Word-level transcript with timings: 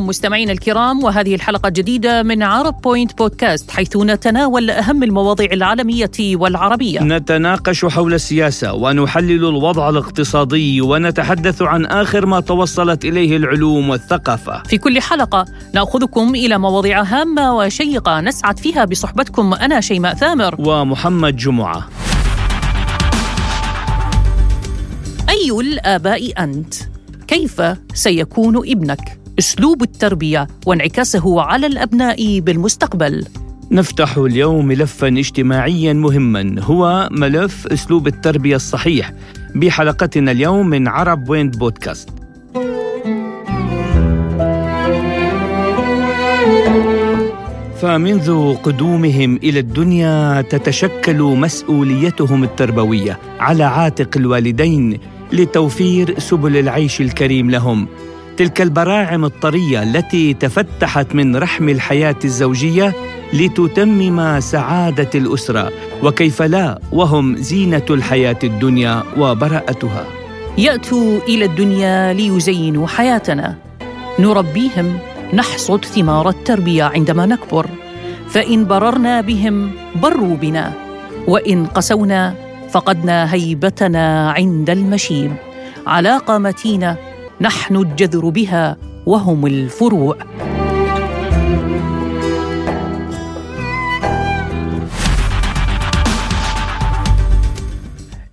بكم 0.00 0.06
مستمعينا 0.06 0.52
الكرام 0.52 1.04
وهذه 1.04 1.34
الحلقة 1.34 1.68
الجديدة 1.68 2.22
من 2.22 2.42
عرب 2.42 2.80
بوينت 2.80 3.18
بودكاست 3.18 3.70
حيث 3.70 3.96
نتناول 3.96 4.70
أهم 4.70 5.02
المواضيع 5.02 5.52
العالمية 5.52 6.10
والعربية 6.20 7.00
نتناقش 7.00 7.84
حول 7.84 8.14
السياسة 8.14 8.72
ونحلل 8.72 9.44
الوضع 9.48 9.88
الاقتصادي 9.88 10.80
ونتحدث 10.80 11.62
عن 11.62 11.86
آخر 11.86 12.26
ما 12.26 12.40
توصلت 12.40 13.04
إليه 13.04 13.36
العلوم 13.36 13.88
والثقافة 13.88 14.62
في 14.62 14.78
كل 14.78 15.00
حلقة 15.00 15.44
نأخذكم 15.74 16.34
إلى 16.34 16.58
مواضيع 16.58 17.02
هامة 17.02 17.56
وشيقة 17.56 18.20
نسعد 18.20 18.58
فيها 18.58 18.84
بصحبتكم 18.84 19.54
أنا 19.54 19.80
شيماء 19.80 20.14
ثامر 20.14 20.54
ومحمد 20.58 21.36
جمعة 21.36 21.88
أي 25.28 25.50
الآباء 25.60 26.32
أنت؟ 26.38 26.74
كيف 27.28 27.62
سيكون 27.94 28.56
ابنك؟ 28.56 29.19
أسلوب 29.38 29.82
التربية 29.82 30.46
وانعكاسه 30.66 31.40
على 31.40 31.66
الأبناء 31.66 32.40
بالمستقبل. 32.40 33.24
نفتح 33.70 34.16
اليوم 34.16 34.66
ملفا 34.66 35.08
اجتماعيا 35.08 35.92
مهما 35.92 36.60
هو 36.60 37.08
ملف 37.12 37.66
أسلوب 37.66 38.06
التربية 38.06 38.56
الصحيح. 38.56 39.12
بحلقتنا 39.54 40.30
اليوم 40.30 40.66
من 40.66 40.88
عرب 40.88 41.28
ويند 41.28 41.58
بودكاست. 41.58 42.08
فمنذ 47.80 48.54
قدومهم 48.54 49.36
إلى 49.36 49.58
الدنيا 49.58 50.42
تتشكل 50.42 51.22
مسؤوليتهم 51.22 52.44
التربوية 52.44 53.18
على 53.38 53.64
عاتق 53.64 54.16
الوالدين 54.16 54.98
لتوفير 55.32 56.18
سبل 56.18 56.56
العيش 56.56 57.00
الكريم 57.00 57.50
لهم. 57.50 57.88
تلك 58.40 58.60
البراعم 58.60 59.24
الطرية 59.24 59.82
التي 59.82 60.34
تفتحت 60.34 61.14
من 61.14 61.36
رحم 61.36 61.68
الحياة 61.68 62.16
الزوجية 62.24 62.92
لتتمم 63.32 64.40
سعادة 64.40 65.10
الأسرة 65.14 65.72
وكيف 66.02 66.42
لا 66.42 66.80
وهم 66.92 67.36
زينة 67.36 67.84
الحياة 67.90 68.38
الدنيا 68.44 69.02
وبراءتها. 69.18 70.04
يأتوا 70.58 71.20
إلى 71.28 71.44
الدنيا 71.44 72.12
ليزينوا 72.12 72.86
حياتنا. 72.86 73.56
نربيهم 74.18 74.98
نحصد 75.34 75.84
ثمار 75.84 76.28
التربية 76.28 76.84
عندما 76.84 77.26
نكبر. 77.26 77.66
فإن 78.28 78.64
بررنا 78.64 79.20
بهم 79.20 79.70
بروا 80.02 80.36
بنا. 80.36 80.72
وإن 81.26 81.66
قسونا 81.66 82.34
فقدنا 82.70 83.34
هيبتنا 83.34 84.30
عند 84.30 84.70
المشيب 84.70 85.32
علاقه 85.86 86.38
متينه 86.38 87.09
نحن 87.42 87.76
الجذر 87.76 88.28
بها 88.28 88.76
وهم 89.06 89.46
الفروع. 89.46 90.18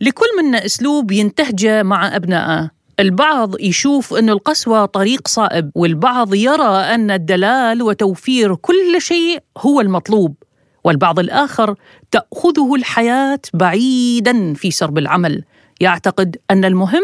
لكل 0.01 0.25
منا 0.43 0.65
أسلوب 0.65 1.11
ينتهجه 1.11 1.83
مع 1.83 2.15
ابنائه 2.15 2.69
البعض 2.99 3.59
يشوف 3.59 4.13
أن 4.13 4.29
القسوة 4.29 4.85
طريق 4.85 5.27
صائب 5.27 5.71
والبعض 5.75 6.33
يرى 6.33 6.77
أن 6.77 7.11
الدلال 7.11 7.81
وتوفير 7.81 8.55
كل 8.55 9.01
شيء 9.01 9.39
هو 9.57 9.81
المطلوب. 9.81 10.35
والبعض 10.83 11.19
الآخر 11.19 11.75
تأخذه 12.11 12.75
الحياة 12.75 13.39
بعيدا 13.53 14.53
في 14.53 14.71
سرب 14.71 14.97
العمل. 14.97 15.43
يعتقد 15.81 16.37
أن 16.51 16.65
المهم 16.65 17.03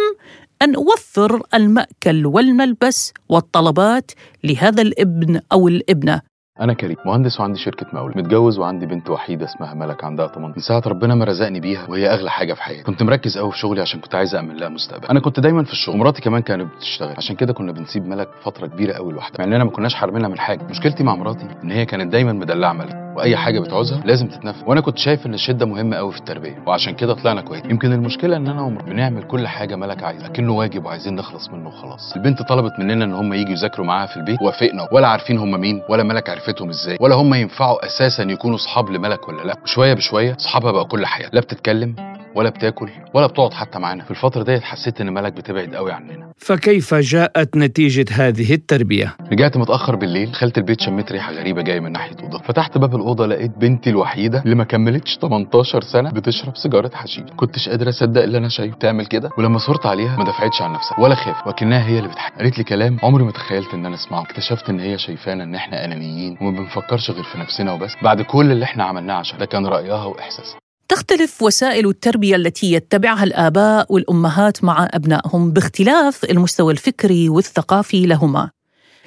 أن 0.63 0.75
أوفر 0.75 1.41
المأكل 1.53 2.25
والملبس 2.25 3.13
والطلبات 3.29 4.11
لهذا 4.43 4.81
الابن 4.81 5.39
أو 5.51 5.67
الابنة. 5.67 6.21
أنا 6.59 6.73
كريم 6.73 6.97
مهندس 7.05 7.39
وعندي 7.39 7.59
شركة 7.59 7.85
مقاولات 7.93 8.17
متجوز 8.17 8.59
وعندي 8.59 8.85
بنت 8.85 9.09
وحيدة 9.09 9.45
اسمها 9.45 9.73
ملك 9.73 10.03
عندها 10.03 10.27
8 10.27 10.53
من 10.55 10.61
ساعة 10.61 10.83
ربنا 10.87 11.15
ما 11.15 11.25
رزقني 11.25 11.59
بيها 11.59 11.89
وهي 11.89 12.13
أغلى 12.13 12.31
حاجة 12.31 12.53
في 12.53 12.63
حياتي. 12.63 12.83
كنت 12.83 13.03
مركز 13.03 13.37
قوي 13.37 13.51
في 13.51 13.57
شغلي 13.57 13.81
عشان 13.81 13.99
كنت 13.99 14.15
عايز 14.15 14.35
اامن 14.35 14.55
لها 14.55 14.69
مستقبل. 14.69 15.07
أنا 15.07 15.19
كنت 15.19 15.39
دايما 15.39 15.63
في 15.63 15.71
الشغل 15.71 15.97
مراتي 15.97 16.21
كمان 16.21 16.41
كانت 16.41 16.73
بتشتغل. 16.75 17.15
عشان 17.17 17.35
كده 17.35 17.53
كنا 17.53 17.71
بنسيب 17.71 18.07
ملك 18.07 18.29
فترة 18.43 18.67
كبيرة 18.67 18.93
قوي 18.93 19.13
لوحدها. 19.13 19.37
مع 19.39 19.45
اننا 19.45 19.63
ما 19.63 19.71
كناش 19.71 19.93
حارمينها 19.95 20.29
من 20.29 20.39
حاجة. 20.39 20.63
مشكلتي 20.63 21.03
مع 21.03 21.15
مراتي 21.15 21.47
إن 21.63 21.71
هي 21.71 21.85
كانت 21.85 22.11
دايما 22.11 22.33
مدلعة 22.33 22.73
ملك. 22.73 22.95
وأي 23.15 23.37
حاجة 23.37 23.59
بتعوزها 23.59 24.01
لازم 24.05 24.27
تتنفذ. 24.27 24.63
وأنا 24.67 24.81
كنت 24.81 24.97
شايف 24.97 25.25
إن 25.25 25.33
الشدة 25.33 25.65
مهمة 25.65 25.97
قوي 25.97 26.11
في 26.11 26.17
التربية 26.17 26.63
وعشان 26.67 26.93
كده 26.93 27.13
طلعنا 27.13 27.41
كويس. 27.41 27.65
يمكن 27.65 27.91
المشكلة 27.93 28.35
إن 28.37 28.47
أنا 28.47 28.61
ومر 28.61 28.81
بنعمل 28.81 29.23
كل 29.23 29.47
حاجة 29.47 29.75
ملك 29.75 30.03
عايزها 30.03 30.27
لكنه 30.27 30.53
واجب 30.53 30.85
وعايزين 30.85 31.15
نخلص 31.15 31.49
منه 31.49 31.67
وخلاص. 31.67 32.13
البنت 32.15 32.41
طلبت 32.41 32.71
مننا 32.79 33.05
إن 33.05 33.13
هم 33.13 33.33
يجوا 33.33 33.51
يذاكروا 33.51 33.85
معاها 33.87 34.05
في 34.07 34.17
البيت 34.17 34.41
وافقنا 34.41 34.87
ولا 34.91 35.07
عارفين 35.07 35.37
هم 35.37 35.51
مين 35.61 35.81
ولا 35.89 36.03
ملك 36.03 36.29
عرفتهم 36.29 36.69
إزاي 36.69 36.97
ولا 36.99 37.15
هم 37.15 37.33
ينفعوا 37.33 37.85
أساسا 37.85 38.23
يكونوا 38.23 38.55
أصحاب 38.55 38.89
لملك 38.89 39.27
ولا 39.27 39.41
لأ. 39.43 39.55
وشوية 39.63 39.93
بشوية 39.93 40.35
أصحابها 40.39 40.71
بقى 40.71 40.85
كل 40.85 41.05
حياه 41.05 41.29
لا 41.33 41.41
بتتكلم 41.41 41.95
ولا 42.35 42.49
بتاكل 42.49 42.89
ولا 43.13 43.27
بتقعد 43.27 43.53
حتى 43.53 43.79
معانا. 43.79 44.03
في 44.03 44.11
الفترة 44.11 44.43
ديت 44.43 44.63
حسيت 44.63 45.01
إن 45.01 45.13
ملك 45.13 45.33
بتبعد 45.33 45.75
قوي 45.75 45.91
عننا. 45.91 46.33
فكيف 46.37 46.93
جاءت 46.93 47.57
نتيجة 47.57 48.05
هذه 48.11 48.53
التربية؟ 48.53 49.15
رجعت 49.31 49.57
متأخر 49.57 49.95
بالليل 49.95 50.31
دخلت 50.31 50.57
البيت 50.57 50.81
شميت 50.81 51.11
ريحة 51.11 51.31
غريبة 51.33 51.61
جاية 51.61 51.79
من 51.79 51.91
ناحية 51.91 52.15
أوضة. 52.23 52.39
فتحت 52.39 52.77
باب 52.77 52.95
الأوضة 52.95 53.25
لقيت 53.25 53.51
بنتي 53.57 53.89
الوحيدة 53.89 54.41
اللي 54.45 54.55
ما 54.55 54.63
كملتش 54.63 55.17
18 55.21 55.81
سنة 55.81 56.09
بتشرب 56.11 56.57
سيجارة 56.57 56.91
حشيش. 56.93 57.23
كنتش 57.35 57.69
قادر 57.69 57.89
أصدق 57.89 58.23
اللي 58.23 58.37
أنا 58.37 58.49
شايفه. 58.49 58.77
تعمل 58.77 59.05
كده؟ 59.05 59.29
ولما 59.37 59.57
صرت 59.57 59.85
عليها 59.85 60.17
ما 60.17 60.23
دفعتش 60.23 60.61
عن 60.61 60.73
نفسها 60.73 60.99
ولا 60.99 61.15
خاف 61.15 61.47
وكأنها 61.47 61.87
هي 61.87 61.97
اللي 61.97 62.09
بتحكي. 62.09 62.35
قالت 62.37 62.57
لي 62.57 62.63
كلام 62.63 62.97
عمري 63.03 63.23
ما 63.23 63.31
تخيلت 63.31 63.73
إن 63.73 63.85
أنا 63.85 63.95
اسمعه 63.95 64.21
اكتشفت 64.21 64.69
إن 64.69 64.79
هي 64.79 64.97
شايفانا 64.97 65.43
إن 65.43 65.55
إحنا 65.55 65.85
أنانيين 65.85 66.37
وما 66.41 66.51
بنفكرش 66.59 67.11
غير 67.11 67.23
في 67.23 67.37
نفسنا 67.37 67.73
وبس. 67.73 67.91
بعد 68.03 68.21
كل 68.21 68.51
اللي 68.51 68.65
إحنا 68.65 68.83
عملناه 68.83 69.15
عشان 69.15 69.37
ده 69.37 69.45
كان 69.45 69.65
رأيها 69.65 70.05
وإحساسها. 70.05 70.62
تختلف 70.89 71.41
وسائل 71.41 71.87
التربية 71.87 72.35
التي 72.35 72.73
يتبعها 72.73 73.23
الآباء 73.23 73.93
والأمهات 73.93 74.63
مع 74.63 74.87
أبنائهم 74.91 75.51
باختلاف 75.51 76.23
المستوى 76.23 76.73
الفكري 76.73 77.29
والثقافي 77.29 78.05
لهما. 78.05 78.49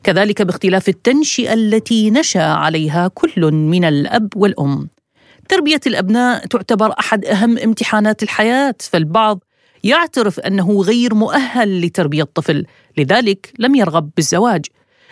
كذلك 0.03 0.43
باختلاف 0.43 0.89
التنشئة 0.89 1.53
التي 1.55 2.11
نشأ 2.11 2.43
عليها 2.43 3.09
كل 3.09 3.53
من 3.53 3.85
الأب 3.85 4.29
والأم. 4.37 4.89
تربية 5.49 5.81
الأبناء 5.87 6.47
تعتبر 6.47 6.95
أحد 6.99 7.25
أهم 7.25 7.59
امتحانات 7.59 8.23
الحياة 8.23 8.75
فالبعض 8.81 9.45
يعترف 9.85 10.41
أنه 10.41 10.81
غير 10.83 11.15
مؤهل 11.15 11.81
لتربية 11.81 12.23
طفل 12.35 12.67
لذلك 12.99 13.53
لم 13.59 13.75
يرغب 13.75 14.11
بالزواج. 14.17 14.67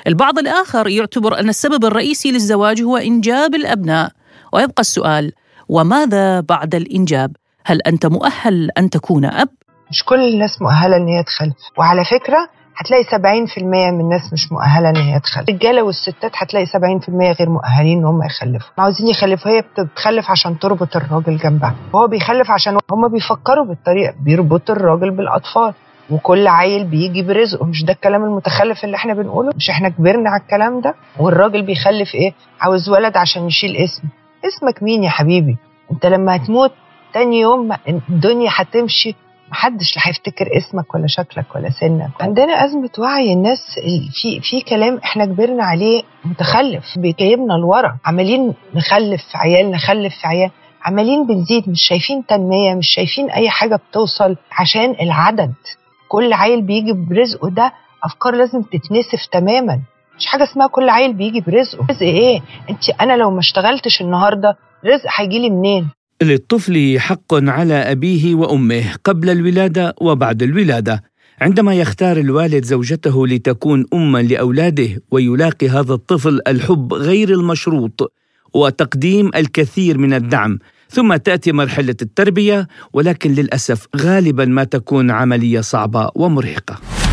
البعض 0.06 0.38
الآخر 0.38 0.88
يعتبر 0.88 1.40
أن 1.40 1.48
السبب 1.48 1.84
الرئيسي 1.84 2.30
للزواج 2.32 2.82
هو 2.82 2.96
إنجاب 2.96 3.54
الأبناء. 3.54 4.12
ويبقى 4.52 4.80
السؤال 4.80 5.32
وماذا 5.68 6.40
بعد 6.40 6.74
الإنجاب؟ 6.74 7.36
هل 7.66 7.80
أنت 7.86 8.06
مؤهل 8.06 8.70
أن 8.78 8.90
تكون 8.90 9.24
أب؟ 9.24 9.48
مش 9.90 10.04
كل 10.04 10.20
الناس 10.34 10.62
مؤهلة 10.62 10.96
إن 10.96 11.06
هي 11.08 11.22
تخلف. 11.22 11.52
وعلى 11.78 12.04
فكرة 12.04 12.48
هتلاقي 12.76 13.04
70% 13.04 13.62
من 13.62 14.00
الناس 14.00 14.32
مش 14.32 14.52
مؤهلة 14.52 14.90
إن 14.90 14.96
هي 14.96 15.20
تخلف. 15.20 15.48
الرجالة 15.48 15.82
والستات 15.82 16.32
هتلاقي 16.34 16.66
70% 16.66 17.32
غير 17.40 17.48
مؤهلين 17.50 17.98
إن 17.98 18.04
هم 18.04 18.22
يخلفوا. 18.22 18.70
عاوزين 18.78 19.08
يخلفوا. 19.08 19.50
هي 19.50 19.62
بتخلف 19.78 20.30
عشان 20.30 20.58
تربط 20.58 20.96
الراجل 20.96 21.36
جنبها. 21.36 21.74
وهو 21.92 22.06
بيخلف 22.06 22.50
عشان 22.50 22.78
هم 22.92 23.08
بيفكروا 23.08 23.64
بالطريقة 23.64 24.14
بيربطوا 24.20 24.74
الراجل 24.74 25.10
بالأطفال. 25.10 25.74
وكل 26.10 26.48
عيل 26.48 26.84
بيجي 26.84 27.22
برزقه. 27.22 27.66
مش 27.66 27.84
ده 27.84 27.92
الكلام 27.92 28.24
المتخلف 28.24 28.84
اللي 28.84 28.96
إحنا 28.96 29.14
بنقوله؟ 29.14 29.52
مش 29.56 29.70
إحنا 29.70 29.88
كبرنا 29.88 30.30
على 30.30 30.40
الكلام 30.42 30.80
ده؟ 30.80 30.94
والراجل 31.18 31.62
بيخلف 31.62 32.14
إيه؟ 32.14 32.32
عاوز 32.60 32.88
ولد 32.88 33.16
عشان 33.16 33.46
يشيل 33.46 33.76
اسم 33.76 34.02
اسمك 34.48 34.82
مين 34.82 35.04
يا 35.04 35.10
حبيبي؟ 35.10 35.56
انت 35.92 36.06
لما 36.06 36.36
هتموت 36.36 36.72
تاني 37.14 37.40
يوم 37.40 37.72
الدنيا 37.88 38.50
هتمشي 38.54 39.14
محدش 39.50 39.94
هيفتكر 39.98 40.46
اسمك 40.56 40.94
ولا 40.94 41.06
شكلك 41.06 41.44
ولا 41.54 41.70
سنك. 41.70 42.10
عندنا 42.20 42.64
أزمة 42.64 42.90
وعي 42.98 43.32
الناس 43.32 43.58
في 44.20 44.40
في 44.40 44.60
كلام 44.60 45.00
إحنا 45.04 45.24
كبرنا 45.24 45.64
عليه 45.64 46.02
متخلف. 46.24 46.84
بيجيبنا 46.98 47.52
لورا 47.52 47.96
عمالين 48.04 48.54
نخلف 48.74 49.22
في 49.32 49.38
عيال 49.38 49.70
نخلف 49.70 50.14
في 50.20 50.26
عيال. 50.26 50.50
عمالين 50.84 51.26
بنزيد 51.26 51.68
مش 51.68 51.82
شايفين 51.88 52.26
تنمية 52.26 52.74
مش 52.74 52.86
شايفين 52.88 53.30
أي 53.30 53.50
حاجة 53.50 53.76
بتوصل 53.76 54.36
عشان 54.52 54.96
العدد. 55.00 55.54
كل 56.08 56.32
عيل 56.32 56.62
بيجي 56.62 56.92
برزقه 56.92 57.50
ده 57.50 57.72
أفكار 58.04 58.34
لازم 58.34 58.62
تتنسف 58.62 59.26
تماما. 59.32 59.80
مش 60.18 60.26
حاجة 60.26 60.42
اسمها 60.42 60.66
كل 60.66 60.88
عيل 60.88 61.14
بيجي 61.14 61.40
برزقه. 61.40 61.86
رزق 61.90 62.02
إيه؟ 62.02 62.40
انت 62.70 62.90
أنا 63.00 63.16
لو 63.16 63.30
ما 63.30 63.38
اشتغلتش 63.38 64.00
النهارده 64.00 64.56
رزق 64.84 65.06
هيجي 65.16 65.38
لي 65.38 65.50
منين؟ 65.50 65.88
للطفل 66.22 66.96
حق 67.00 67.34
على 67.34 67.74
أبيه 67.74 68.34
وأمه 68.34 68.84
قبل 69.04 69.30
الولادة 69.30 69.94
وبعد 70.00 70.42
الولادة. 70.42 71.02
عندما 71.40 71.74
يختار 71.74 72.16
الوالد 72.16 72.64
زوجته 72.64 73.26
لتكون 73.26 73.84
اما 73.94 74.18
لأولاده 74.18 74.88
ويلاقي 75.10 75.68
هذا 75.68 75.94
الطفل 75.94 76.40
الحب 76.48 76.92
غير 76.94 77.30
المشروط 77.30 78.12
وتقديم 78.54 79.30
الكثير 79.36 79.98
من 79.98 80.14
الدعم 80.14 80.58
ثم 80.88 81.16
تأتي 81.16 81.52
مرحلة 81.52 81.96
التربية 82.02 82.68
ولكن 82.92 83.30
للأسف 83.30 83.86
غالبا 83.96 84.44
ما 84.44 84.64
تكون 84.64 85.10
عملية 85.10 85.60
صعبة 85.60 86.10
ومرهقة. 86.14 87.03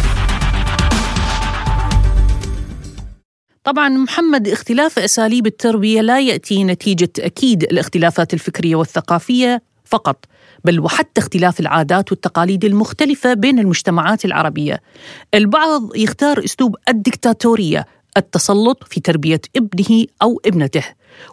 طبعا 3.63 3.89
محمد 3.89 4.47
اختلاف 4.47 4.99
أساليب 4.99 5.47
التربيه 5.47 6.01
لا 6.01 6.19
يأتي 6.19 6.63
نتيجة 6.63 7.09
أكيد 7.19 7.63
الاختلافات 7.63 8.33
الفكرية 8.33 8.75
والثقافية 8.75 9.61
فقط 9.85 10.25
بل 10.65 10.79
وحتى 10.79 11.21
اختلاف 11.21 11.59
العادات 11.59 12.11
والتقاليد 12.11 12.65
المختلفة 12.65 13.33
بين 13.33 13.59
المجتمعات 13.59 14.25
العربية. 14.25 14.81
البعض 15.33 15.95
يختار 15.95 16.45
أسلوب 16.45 16.75
الدكتاتورية 16.89 17.85
التسلط 18.17 18.83
في 18.83 18.99
تربية 18.99 19.41
ابنه 19.55 20.05
أو 20.21 20.41
ابنته 20.45 20.83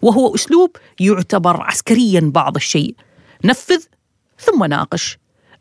وهو 0.02 0.34
أسلوب 0.34 0.76
يعتبر 1.00 1.62
عسكريا 1.62 2.20
بعض 2.34 2.56
الشيء. 2.56 2.94
نفذ 3.44 3.82
ثم 4.38 4.64
ناقش. 4.64 5.18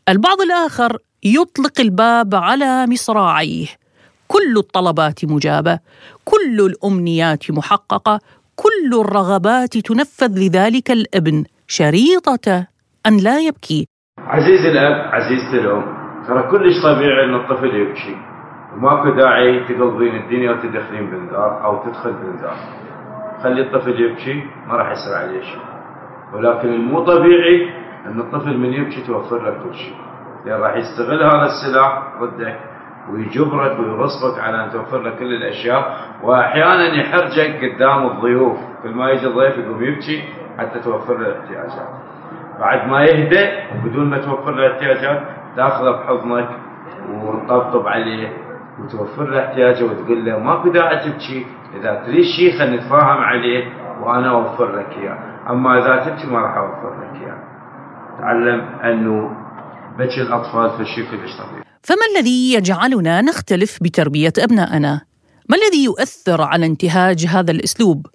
البعض 0.08 0.40
الآخر 0.40 0.98
يطلق 1.22 1.80
الباب 1.80 2.34
على 2.34 2.86
مصراعيه 2.86 3.66
كل 4.28 4.56
الطلبات 4.56 5.24
مجابة 5.24 5.78
كل 6.24 6.56
الأمنيات 6.60 7.50
محققة 7.50 8.20
كل 8.56 9.00
الرغبات 9.00 9.78
تنفذ 9.78 10.32
لذلك 10.38 10.90
الابن 10.90 11.44
شريطة 11.66 12.66
أن 13.06 13.16
لا 13.16 13.38
يبكي. 13.38 13.86
عزيزي 14.18 14.68
الأب 14.68 15.14
عزيزتي 15.14 15.58
الأم 15.60 15.84
ترى 16.26 16.42
كلش 16.50 16.82
طبيعي 16.84 17.24
إن 17.24 17.34
الطفل 17.34 17.74
يبكي. 17.74 18.16
وماكو 18.72 19.10
داعي 19.16 19.64
تقلبين 19.64 20.14
الدنيا 20.16 20.50
وتدخلين 20.52 21.10
بنزار 21.10 21.64
أو 21.64 21.84
تدخل 21.84 22.12
بنزار. 22.12 22.56
خلي 23.42 23.60
الطفل 23.62 24.00
يبكي 24.00 24.42
ما 24.66 24.74
راح 24.74 24.90
يصير 24.92 25.14
عليه 25.14 25.40
شيء 25.40 25.64
ولكن 26.34 26.68
المو 26.68 27.04
طبيعي 27.04 27.56
إن 28.06 28.20
الطفل 28.20 28.56
من 28.58 28.72
يبكي 28.72 29.06
توفر 29.06 29.42
له 29.44 29.64
كل 29.64 29.74
شيء. 29.74 29.96
لأن 30.46 30.60
راح 30.60 30.76
يستغل 30.76 31.22
هذا 31.22 31.46
السلاح 31.46 32.12
ضدك 32.20 32.58
ويجبرك 33.12 33.78
ويغصبك 33.78 34.40
على 34.40 34.64
أن 34.64 34.70
توفر 34.70 34.98
له 35.02 35.10
كل 35.10 35.34
الأشياء. 35.34 35.96
واحيانا 36.22 36.94
يحرجك 36.94 37.64
قدام 37.64 38.06
الضيوف. 38.06 38.58
كل 38.82 38.90
ما 38.90 39.10
يجي 39.10 39.26
الضيف 39.26 39.58
يقوم 39.58 39.82
يبكي 39.84 40.24
حتى 40.58 40.80
توفر 40.80 41.18
له 41.18 41.28
الاحتياجات. 41.28 41.88
بعد 42.60 42.88
ما 42.88 43.04
يهدى 43.04 43.48
وبدون 43.74 44.10
ما 44.10 44.18
توفر 44.18 44.50
له 44.50 44.72
احتياجات 44.72 45.22
تاخذه 45.56 45.90
بحضنك 45.90 46.48
وتطبطب 47.10 47.86
عليه 47.86 48.32
وتوفر 48.80 49.24
له 49.30 49.44
احتياجه 49.44 49.84
وتقول 49.84 50.24
له 50.24 50.38
ماكو 50.38 50.68
داعي 50.68 50.96
تبكي 50.98 51.46
إذا 51.74 52.02
تريد 52.06 52.24
شيء 52.36 52.58
خلينا 52.58 52.76
نتفاهم 52.76 53.18
عليه 53.24 53.64
وأنا 54.02 54.30
أوفر 54.30 54.76
لك 54.76 54.98
إياه. 54.98 55.18
أما 55.50 55.78
إذا 55.78 55.96
تبكي 56.04 56.26
ما 56.26 56.38
راح 56.38 56.56
أوفر 56.56 56.92
لك 57.00 57.22
إياه. 57.22 57.38
تعلم 58.20 58.60
أنه 58.84 59.30
بكي 59.98 60.22
الأطفال 60.22 60.70
في 60.70 60.84
شيء 60.84 61.04
كلش 61.10 61.36
طبيعي 61.40 61.67
فما 61.82 61.98
الذي 62.16 62.52
يجعلنا 62.52 63.20
نختلف 63.20 63.78
بتربية 63.82 64.32
أبنائنا؟ 64.38 65.00
ما 65.48 65.56
الذي 65.56 65.84
يؤثر 65.84 66.42
على 66.42 66.66
انتهاج 66.66 67.26
هذا 67.26 67.50
الأسلوب؟ 67.50 68.06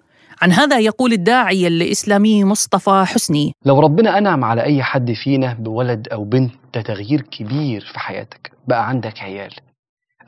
عن 0.42 0.52
هذا 0.52 0.78
يقول 0.78 1.12
الداعية 1.12 1.68
الإسلامي 1.68 2.44
مصطفى 2.44 3.04
حسني 3.06 3.52
لو 3.64 3.80
ربنا 3.80 4.18
أنعم 4.18 4.44
على 4.44 4.62
أي 4.62 4.82
حد 4.82 5.12
فينا 5.12 5.54
بولد 5.54 6.08
أو 6.12 6.24
بنت 6.24 6.52
ده 6.74 6.80
تغيير 6.82 7.20
كبير 7.20 7.80
في 7.92 7.98
حياتك 7.98 8.52
بقى 8.68 8.88
عندك 8.88 9.20
عيال 9.22 9.50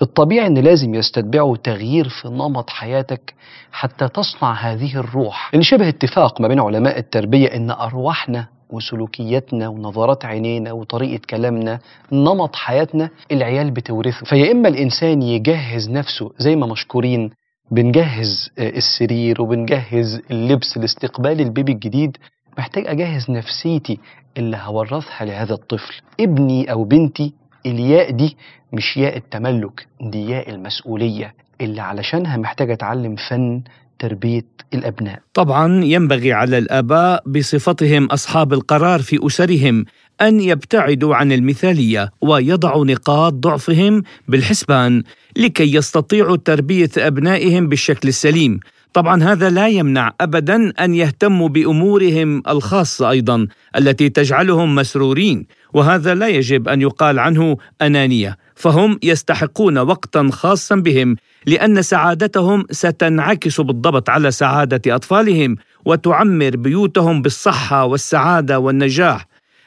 الطبيعي 0.03 0.47
إن 0.47 0.59
لازم 0.59 0.95
يستتبعوا 0.95 1.57
تغيير 1.57 2.09
في 2.09 2.29
نمط 2.29 2.71
حياتك 2.71 3.35
حتى 3.73 4.09
تصنع 4.09 4.53
هذه 4.53 4.97
الروح 4.97 5.51
اللي 5.55 5.65
شبه 5.65 5.89
اتفاق 5.89 6.41
ما 6.41 6.49
بين 6.49 6.61
علماء 6.61 6.99
التربية 6.99 7.49
إن 7.49 7.71
أرواحنا 7.71 8.49
وسلوكياتنا 8.71 9.69
ونظرات 9.69 10.25
عينينا 10.25 10.73
وطريقة 10.73 11.21
كلامنا 11.31 11.79
نمط 12.13 12.57
حياتنا 12.57 13.11
العيال 13.33 13.71
بتورثه. 13.71 14.25
فيا 14.27 14.53
إما 14.53 14.69
الإنسان 14.69 15.23
يجهز 15.23 15.91
نفسه 15.91 16.31
زي 16.39 16.57
ما 16.57 16.67
مشكورين 16.67 17.31
بنجهز 17.71 18.51
السرير 18.59 19.43
وبنجهز 19.43 20.21
اللبس 20.31 20.79
لاستقبال 20.79 21.41
البيبي 21.41 21.73
الجديد 21.73 22.17
محتاج 22.59 22.87
أجهز 22.87 23.31
نفسيتي 23.31 23.99
اللي 24.37 24.57
هورثها 24.63 25.25
لهذا 25.25 25.55
الطفل. 25.55 25.95
ابني 26.21 26.73
أو 26.73 26.85
بنتي 26.85 27.33
الياء 27.67 28.11
دي 28.11 28.37
مش 28.73 28.97
ياء 28.97 29.17
التملك 29.17 29.87
دي 30.01 30.31
ياء 30.31 30.51
المسؤولية. 30.51 31.35
اللي 31.61 31.81
علشانها 31.81 32.37
محتاج 32.37 32.71
أتعلم 32.71 33.17
فن 33.17 33.63
تربية 33.99 34.47
الأبناء. 34.75 35.21
طبعا 35.35 35.85
ينبغي 35.85 36.33
على 36.33 36.59
الآباء 36.59 37.23
بصفتهم 37.27 38.05
أصحاب 38.05 38.53
القرار 38.53 39.03
في 39.03 39.27
أسرهم 39.27 39.85
أن 40.21 40.41
يبتعدوا 40.41 41.15
عن 41.15 41.33
المثالية 41.33 42.11
ويضعوا 42.21 42.85
نقاط 42.85 43.33
ضعفهم 43.33 44.03
بالحسبان 44.29 45.03
لكي 45.37 45.75
يستطيعوا 45.75 46.37
تربية 46.37 46.91
أبنائهم 46.99 47.69
بالشكل 47.69 48.09
السليم. 48.09 48.61
طبعا 48.93 49.23
هذا 49.23 49.51
لا 49.51 49.69
يمنع 49.69 50.13
ابدا 50.21 50.73
أن 50.85 50.95
يهتموا 50.95 51.49
بأمورهم 51.49 52.43
الخاصة 52.49 53.11
أيضا 53.11 53.47
التي 53.77 54.09
تجعلهم 54.09 54.75
مسرورين 54.75 55.47
وهذا 55.75 56.15
لا 56.15 56.29
يجب 56.29 56.69
أن 56.69 56.83
يقال 56.83 57.19
عنه 57.19 57.57
أنانية 57.83 58.37
فهم 58.57 58.99
يستحقون 59.03 59.79
وقتا 59.79 60.29
خاصا 60.33 60.77
بهم 60.77 61.17
لأن 61.47 61.83
سعادتهم 61.83 62.65
ستنعكس 62.71 63.61
بالضبط 63.61 64.11
على 64.11 64.31
سعادة 64.31 64.95
أطفالهم 64.95 65.57
وتعمر 65.85 66.57
بيوتهم 66.57 67.23
بالصحة 67.23 67.85
والسعادة 67.85 68.59
والنجاح 68.59 69.27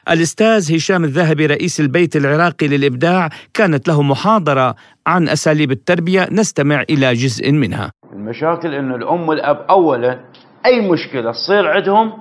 الأستاذ 0.09 0.75
هشام 0.75 1.03
الذهبي 1.03 1.45
رئيس 1.45 1.80
البيت 1.80 2.15
العراقي 2.15 2.68
للإبداع 2.68 3.30
كانت 3.53 3.88
له 3.88 4.01
محاضرة 4.01 4.75
عن 5.07 5.30
أساليب 5.30 5.71
التربية 5.71 6.27
نستمع 6.31 6.83
إلى 6.89 7.13
جزء 7.13 7.51
منها. 7.51 7.92
المشاكل 8.13 8.74
إنه 8.74 8.95
الأم 8.95 9.30
والأب 9.30 9.65
اولا 9.69 10.19
أي 10.65 10.89
مشكلة 10.89 11.31
تصير 11.31 11.68
عندهم 11.68 12.13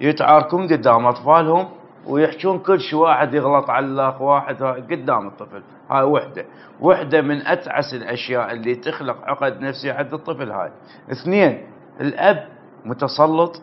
يتعاركون 0.00 0.68
قدام 0.72 1.06
أطفالهم 1.06 1.68
ويحجون 2.06 2.58
كل 2.58 2.80
شيء 2.80 2.98
واحد 2.98 3.34
يغلط 3.34 3.70
على 3.70 3.86
الأخ 3.86 4.20
واحد 4.20 4.62
قدام 4.62 5.26
الطفل 5.26 5.62
هاي 5.90 6.02
وحدة. 6.02 6.44
وحدة 6.80 7.22
من 7.22 7.46
أتعس 7.46 7.94
الأشياء 7.94 8.52
اللي 8.52 8.74
تخلق 8.74 9.16
عقد 9.24 9.60
نفسي 9.60 9.90
عند 9.90 10.14
الطفل 10.14 10.50
هاي. 10.50 10.70
اثنين 11.12 11.66
الأب 12.00 12.48
متسلط 12.84 13.62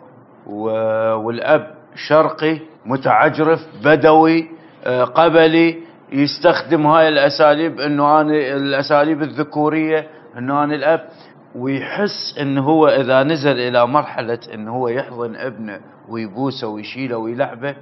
والأب 1.16 1.76
شرقي 1.96 2.60
متعجرف 2.86 3.60
بدوي 3.86 4.50
آه، 4.86 5.04
قبلي 5.04 5.78
يستخدم 6.12 6.88
هاي 6.88 7.10
الأساليب 7.10 7.80
إنه 7.80 8.22
أنا 8.22 8.34
الأساليب 8.56 9.22
الذكورية 9.22 10.08
إنه 10.38 10.64
أنا 10.64 10.76
الأب 10.76 11.10
ويحس 11.56 12.36
إنه 12.42 12.62
هو 12.62 12.88
إذا 12.88 13.24
نزل 13.24 13.60
إلى 13.60 13.88
مرحلة 13.88 14.40
إنه 14.54 14.72
هو 14.76 14.88
يحضن 14.88 15.36
ابنه 15.36 15.82
ويبوسه 16.10 16.68
ويشيله 16.68 17.18
ويلعبه 17.18 17.76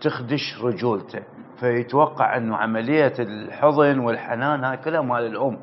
تخدش 0.00 0.58
رجولته. 0.62 1.22
فيتوقع 1.60 2.36
انه 2.36 2.56
عملية 2.56 3.12
الحضن 3.18 3.98
والحنان 3.98 4.64
هاي 4.64 4.76
كلها 4.76 5.00
مال 5.00 5.26
الأم. 5.26 5.58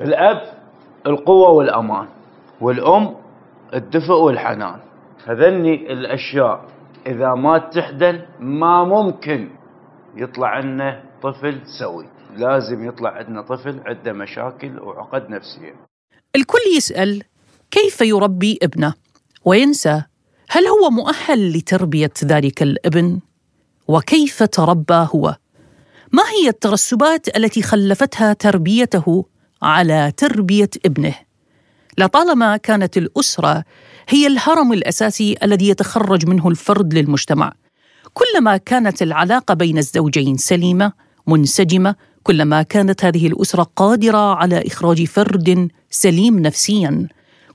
الأب 0.00 0.42
القوة 1.06 1.50
والأمان 1.50 2.06
والأم 2.60 3.14
الدفء 3.74 4.14
والحنان. 4.14 4.78
هذني 5.26 5.92
الأشياء 5.92 6.64
إذا 7.06 7.34
ما 7.34 7.58
تحدن 7.58 8.22
ما 8.40 8.84
ممكن 8.84 9.48
يطلع 10.16 10.48
عنا 10.48 11.02
طفل 11.22 11.60
سوي. 11.78 12.06
لازم 12.36 12.88
يطلع 12.88 13.10
عندنا 13.10 13.42
طفل 13.42 13.80
عنده 13.86 14.12
مشاكل 14.12 14.78
وعقد 14.78 15.30
نفسية. 15.30 15.74
الكل 16.36 16.76
يسأل 16.76 17.22
كيف 17.70 18.00
يربي 18.00 18.58
ابنه 18.62 18.94
وينسى 19.44 20.02
هل 20.50 20.66
هو 20.66 20.90
مؤهل 20.90 21.52
لتربية 21.56 22.12
ذلك 22.24 22.62
الابن؟ 22.62 23.20
وكيف 23.90 24.42
تربى 24.42 25.06
هو؟ 25.14 25.36
ما 26.12 26.22
هي 26.22 26.48
الترسبات 26.48 27.36
التي 27.36 27.62
خلفتها 27.62 28.32
تربيته 28.32 29.24
على 29.62 30.12
تربية 30.16 30.70
ابنه؟ 30.86 31.14
لطالما 31.98 32.56
كانت 32.56 32.96
الأسرة 32.96 33.64
هي 34.08 34.26
الهرم 34.26 34.72
الأساسي 34.72 35.36
الذي 35.42 35.68
يتخرج 35.68 36.26
منه 36.26 36.48
الفرد 36.48 36.94
للمجتمع. 36.94 37.52
كلما 38.14 38.56
كانت 38.56 39.02
العلاقة 39.02 39.54
بين 39.54 39.78
الزوجين 39.78 40.36
سليمة 40.36 40.92
منسجمة 41.26 41.94
كلما 42.22 42.62
كانت 42.62 43.04
هذه 43.04 43.26
الأسرة 43.26 43.62
قادرة 43.76 44.34
على 44.34 44.66
إخراج 44.66 45.04
فرد 45.04 45.68
سليم 45.90 46.38
نفسيا 46.38 47.08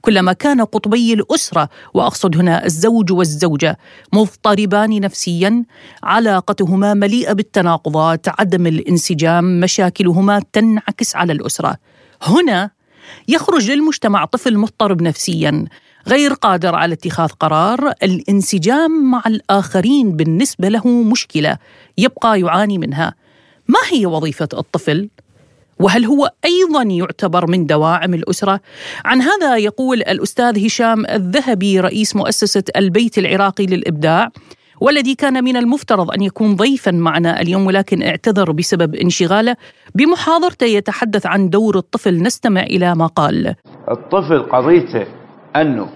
كلما 0.06 0.34
كان 0.34 0.62
قطبي 0.62 1.14
الأسرة 1.14 1.70
وأقصد 1.94 2.38
هنا 2.38 2.66
الزوج 2.66 3.12
والزوجة 3.12 3.78
مضطربان 4.14 5.02
نفسيا 5.02 5.64
علاقتهما 6.04 6.94
مليئة 6.94 7.34
بالتناقضات 7.34 8.26
عدم 8.40 8.68
الانسجام 8.68 9.60
مشاكلهما 9.60 10.42
تنعكس 10.54 11.16
على 11.16 11.34
الأسرة. 11.34 11.78
هنا 12.22 12.70
يخرج 13.28 13.72
للمجتمع 13.72 14.26
طفل 14.26 14.58
مضطرب 14.58 15.02
نفسيا 15.02 15.66
غير 16.08 16.34
قادر 16.34 16.76
على 16.76 16.94
اتخاذ 16.94 17.30
قرار 17.30 17.94
الانسجام 18.04 19.12
مع 19.12 19.24
الآخرين 19.28 20.12
بالنسبة 20.16 20.68
له 20.68 20.88
مشكلة 20.88 21.58
يبقى 21.98 22.40
يعاني 22.40 22.78
منها. 22.78 23.16
ما 23.68 23.80
هي 23.92 24.06
وظيفة 24.06 24.50
الطفل؟ 24.54 25.10
وهل 25.80 26.06
هو 26.06 26.32
أيضا 26.46 26.84
يعتبر 26.84 27.48
من 27.48 27.66
دواعم 27.66 28.14
الأسرة؟ 28.14 28.60
عن 29.06 29.22
هذا 29.22 29.58
يقول 29.58 29.98
الأستاذ 29.98 30.66
هشام 30.66 31.06
الذهبي 31.06 31.80
رئيس 31.80 32.16
مؤسسة 32.16 32.64
البيت 32.78 33.18
العراقي 33.18 33.66
للإبداع 33.66 34.30
والذي 34.82 35.16
كان 35.16 35.44
من 35.44 35.58
المفترض 35.58 36.12
أن 36.12 36.22
يكون 36.22 36.56
ضيفا 36.56 36.92
معنا 36.92 37.42
اليوم 37.42 37.68
ولكن 37.68 38.04
اعتذر 38.04 38.52
بسبب 38.52 38.96
انشغاله 38.96 39.56
بمحاضرته 39.96 40.66
يتحدث 40.66 41.26
عن 41.26 41.50
دور 41.50 41.78
الطفل 41.78 42.22
نستمع 42.22 42.64
إلى 42.64 42.96
ما 42.96 43.08
قال. 43.08 43.56
الطفل 43.92 44.44
قضيته 44.44 45.06
أنه 45.56 45.90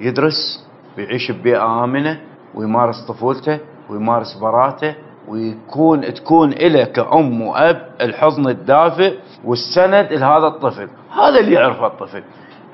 يدرس 0.00 0.66
ويعيش 0.98 1.30
ببيئة 1.30 1.84
آمنة 1.84 2.20
ويمارس 2.54 2.96
طفولته 3.08 3.60
ويمارس 3.90 4.34
براته 4.40 4.94
ويكون 5.28 6.14
تكون 6.14 6.50
له 6.50 6.84
كأم 6.84 7.42
وأب 7.42 7.88
الحضن 8.00 8.48
الدافئ 8.48 9.14
والسند 9.44 10.12
لهذا 10.12 10.46
الطفل. 10.46 10.88
هذا 11.12 11.40
اللي 11.40 11.52
يعرفه 11.52 11.86
الطفل. 11.86 12.22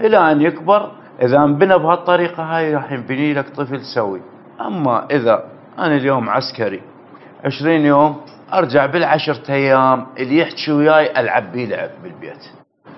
إلى 0.00 0.32
أن 0.32 0.42
يكبر 0.42 0.90
إذا 1.22 1.38
انبنى 1.38 1.78
بهالطريقة 1.78 2.42
هاي 2.42 2.74
راح 2.74 2.92
ينبني 2.92 3.34
لك 3.34 3.48
طفل 3.48 3.80
سوي. 3.94 4.20
أما 4.60 5.06
إذا 5.10 5.44
أنا 5.78 5.96
اليوم 5.96 6.30
عسكري 6.30 6.82
عشرين 7.44 7.86
يوم 7.86 8.20
أرجع 8.52 8.86
بالعشرة 8.86 9.52
أيام 9.52 10.06
اللي 10.18 10.38
يحكي 10.38 10.72
وياي 10.72 11.20
ألعب 11.20 11.52
بيه 11.52 11.66
لعب 11.66 11.90
بالبيت. 12.02 12.50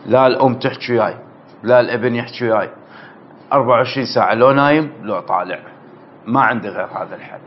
لا 0.06 0.26
الأم 0.26 0.54
تحكي 0.54 0.92
وياي 0.92 1.14
لا 1.62 1.80
الابن 1.80 2.14
يحكي 2.14 2.50
وياي. 2.50 2.70
24 3.52 4.06
ساعة 4.06 4.34
لو 4.34 4.50
نايم 4.50 4.92
لو 5.02 5.20
طالع. 5.20 5.58
ما 6.26 6.40
عندي 6.40 6.68
غير 6.68 6.86
هذا 6.86 7.16
الحل 7.16 7.38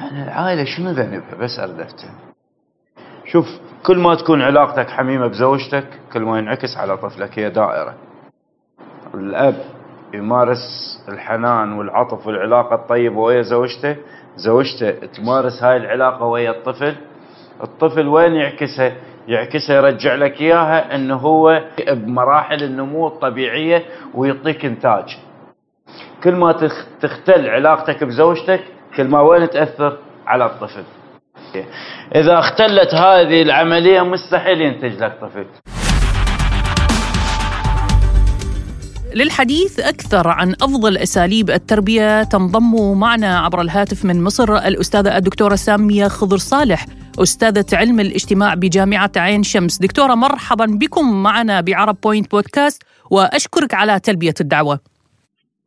يعني 0.00 0.22
العائلة 0.22 0.64
شنو 0.64 0.90
ذنبها 0.90 1.34
بس 1.40 1.58
أردفته. 1.58 2.08
شوف 3.26 3.46
كل 3.86 3.98
ما 3.98 4.14
تكون 4.14 4.42
علاقتك 4.42 4.90
حميمة 4.90 5.26
بزوجتك 5.26 5.86
كل 6.12 6.22
ما 6.22 6.38
ينعكس 6.38 6.76
على 6.76 6.96
طفلك 6.96 7.38
هي 7.38 7.50
دائرة. 7.50 7.94
الأب 9.14 9.54
يمارس 10.14 10.58
الحنان 11.08 11.72
والعطف 11.72 12.26
والعلاقة 12.26 12.74
الطيبة 12.74 13.18
ويا 13.18 13.42
زوجته 13.42 13.96
زوجته 14.36 14.90
تمارس 14.90 15.62
هاي 15.62 15.76
العلاقة 15.76 16.24
ويا 16.24 16.50
الطفل. 16.50 16.96
الطفل 17.62 18.08
وين 18.08 18.34
يعكسها 18.34 18.92
يعكسها 19.28 19.76
يرجع 19.76 20.14
لك 20.14 20.40
إياها 20.40 20.94
أنه 20.94 21.16
هو 21.16 21.64
بمراحل 21.88 22.62
النمو 22.62 23.06
الطبيعية 23.06 23.84
ويعطيك 24.14 24.64
إنتاج. 24.64 25.18
كل 26.24 26.34
ما 26.34 26.52
تختل 27.00 27.50
علاقتك 27.50 28.04
بزوجتك 28.04 28.60
كل 28.96 29.08
ما 29.08 29.20
وين 29.20 29.50
تأثر؟ 29.50 29.98
على 30.26 30.46
الطفل. 30.46 30.84
إذا 32.14 32.38
اختلت 32.38 32.94
هذه 32.94 33.42
العملية 33.42 34.02
مستحيل 34.02 34.60
ينتج 34.60 35.02
لك 35.02 35.18
طفل. 35.22 35.46
للحديث 39.14 39.80
أكثر 39.80 40.28
عن 40.28 40.52
أفضل 40.62 40.96
أساليب 40.96 41.50
التربية 41.50 42.22
تنضم 42.22 42.98
معنا 42.98 43.38
عبر 43.38 43.60
الهاتف 43.60 44.04
من 44.04 44.24
مصر 44.24 44.56
الأستاذة 44.56 45.16
الدكتورة 45.16 45.54
سامية 45.54 46.08
خضر 46.08 46.36
صالح 46.36 46.86
أستاذة 47.18 47.64
علم 47.72 48.00
الاجتماع 48.00 48.54
بجامعة 48.54 49.12
عين 49.16 49.42
شمس. 49.42 49.78
دكتورة 49.78 50.14
مرحبا 50.14 50.66
بكم 50.66 51.22
معنا 51.22 51.60
بعرب 51.60 51.96
بوينت 52.02 52.30
بودكاست 52.30 52.82
وأشكرك 53.10 53.74
على 53.74 54.00
تلبية 54.00 54.34
الدعوة. 54.40 54.89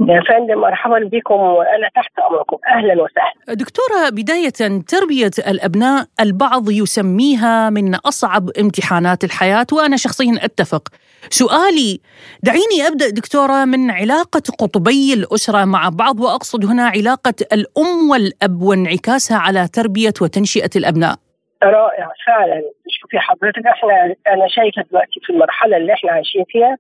يا 0.08 0.22
فندم 0.30 0.62
مرحبا 0.62 1.00
بكم 1.00 1.34
وأنا 1.34 1.90
تحت 1.96 2.12
أمركم 2.32 2.58
أهلا 2.68 2.94
وسهلا. 2.94 3.54
دكتورة 3.56 4.10
بداية 4.12 4.80
تربية 4.88 5.32
الأبناء 5.52 6.06
البعض 6.20 6.70
يسميها 6.70 7.70
من 7.70 7.96
أصعب 7.96 8.50
امتحانات 8.60 9.24
الحياة 9.24 9.66
وأنا 9.74 9.98
شخصيا 9.98 10.46
أتفق. 10.46 10.88
سؤالي 11.30 12.00
دعيني 12.44 12.88
أبدأ 12.88 13.10
دكتورة 13.10 13.66
من 13.66 13.92
علاقة 13.92 14.42
قطبي 14.60 15.14
الأسرة 15.14 15.66
مع 15.66 15.90
بعض 15.90 16.20
وأقصد 16.20 16.66
هنا 16.66 16.88
علاقة 16.88 17.34
الأم 17.54 18.10
والأب 18.12 18.62
وانعكاسها 18.62 19.38
على 19.38 19.68
تربية 19.74 20.14
وتنشئة 20.22 20.70
الأبناء. 20.76 21.16
رائع 21.64 22.12
فعلا 22.28 22.62
شوفي 22.90 23.20
حضرتك 23.20 23.66
إحنا 23.68 24.16
أنا 24.28 24.48
شايفة 24.48 24.82
دلوقتي 24.90 25.20
في 25.24 25.34
المرحلة 25.34 25.78
اللي 25.78 25.94
إحنا 25.94 26.12
عايشين 26.12 26.44
فيها 26.50 26.78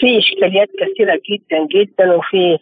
في 0.00 0.18
إشكاليات 0.18 0.68
كثيرة 0.80 1.20
جدا 1.30 1.66
جدا 1.74 2.14
وفي 2.16 2.58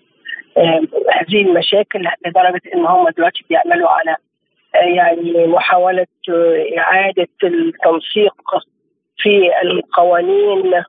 هذه 1.12 1.42
المشاكل 1.42 2.08
لدرجة 2.26 2.60
إن 2.74 2.86
هم 2.86 3.08
دلوقتي 3.08 3.44
بيعملوا 3.48 3.88
على 3.88 4.16
يعني 4.74 5.46
محاولة 5.46 6.06
إعادة 6.78 7.28
التنسيق 7.44 8.34
في 9.18 9.50
القوانين 9.62 10.82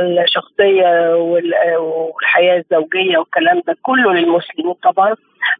الشخصية 0.00 1.14
والحياة 1.16 2.56
الزوجية 2.58 3.18
والكلام 3.18 3.62
ده 3.66 3.76
كله 3.82 4.12
للمسلمين 4.14 4.74
طبعا. 4.74 5.14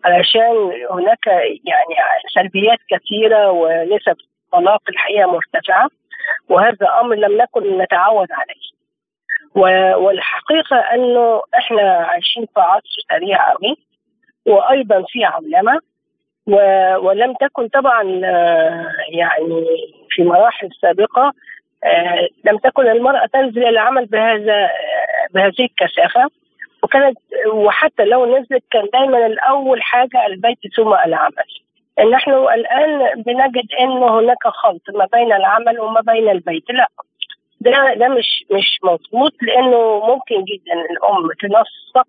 علشان 0.05 0.73
هناك 0.91 1.27
يعني 1.27 1.95
سلبيات 2.35 2.79
كثيرة 2.91 3.51
ونسب 3.51 4.17
طلاق 4.53 4.83
الحقيقة 4.89 5.33
مرتفعة 5.33 5.89
وهذا 6.49 6.87
أمر 7.01 7.15
لم 7.15 7.39
نكن 7.43 7.79
نتعود 7.79 8.29
عليه. 8.33 8.76
والحقيقة 9.57 10.77
أنه 10.77 11.43
إحنا 11.59 11.83
عايشين 11.83 12.47
في 12.55 12.61
عصر 12.61 12.97
سريع 13.11 13.53
قوي 13.53 13.77
وأيضا 14.47 15.05
في 15.09 15.25
عولمة 15.25 15.81
ولم 17.07 17.35
تكن 17.41 17.69
طبعا 17.69 18.03
يعني 19.09 19.65
في 20.11 20.23
مراحل 20.25 20.69
سابقة 20.83 21.33
لم 22.45 22.59
تكن 22.59 22.87
المرأة 22.89 23.27
تنزل 23.27 23.65
العمل 23.65 24.07
بهذا 24.07 24.71
بهذه 25.35 25.55
الكثافة. 25.61 26.31
وكانت 26.83 27.19
وحتى 27.53 28.05
لو 28.05 28.39
نزلت 28.39 28.65
كان 28.71 28.87
دايما 28.93 29.27
الأول 29.27 29.83
حاجة 29.83 30.27
البيت 30.27 30.59
ثم 30.77 30.95
العمل. 31.07 31.49
نحن 32.13 32.31
الآن 32.31 33.23
بنجد 33.23 33.67
أنه 33.81 34.21
هناك 34.21 34.47
خلط 34.47 34.83
ما 34.95 35.07
بين 35.13 35.33
العمل 35.33 35.81
وما 35.81 36.01
بين 36.01 36.29
البيت. 36.29 36.71
لا. 36.71 36.89
ده 37.61 37.95
ده 37.95 38.09
مش 38.09 38.45
مش 38.51 38.79
مظبوط 38.85 39.33
لأنه 39.43 40.07
ممكن 40.07 40.45
جدا 40.45 40.73
الأم 40.91 41.29
تنسق 41.41 42.09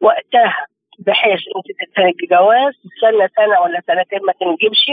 وقتها 0.00 0.66
بحيث 0.98 1.40
أنت 1.56 1.66
تتجاوز 1.96 2.74
سنه 3.00 3.28
سنة 3.36 3.60
ولا 3.60 3.80
سنتين 3.86 4.18
ما 4.26 4.32
تنجبش 4.32 4.86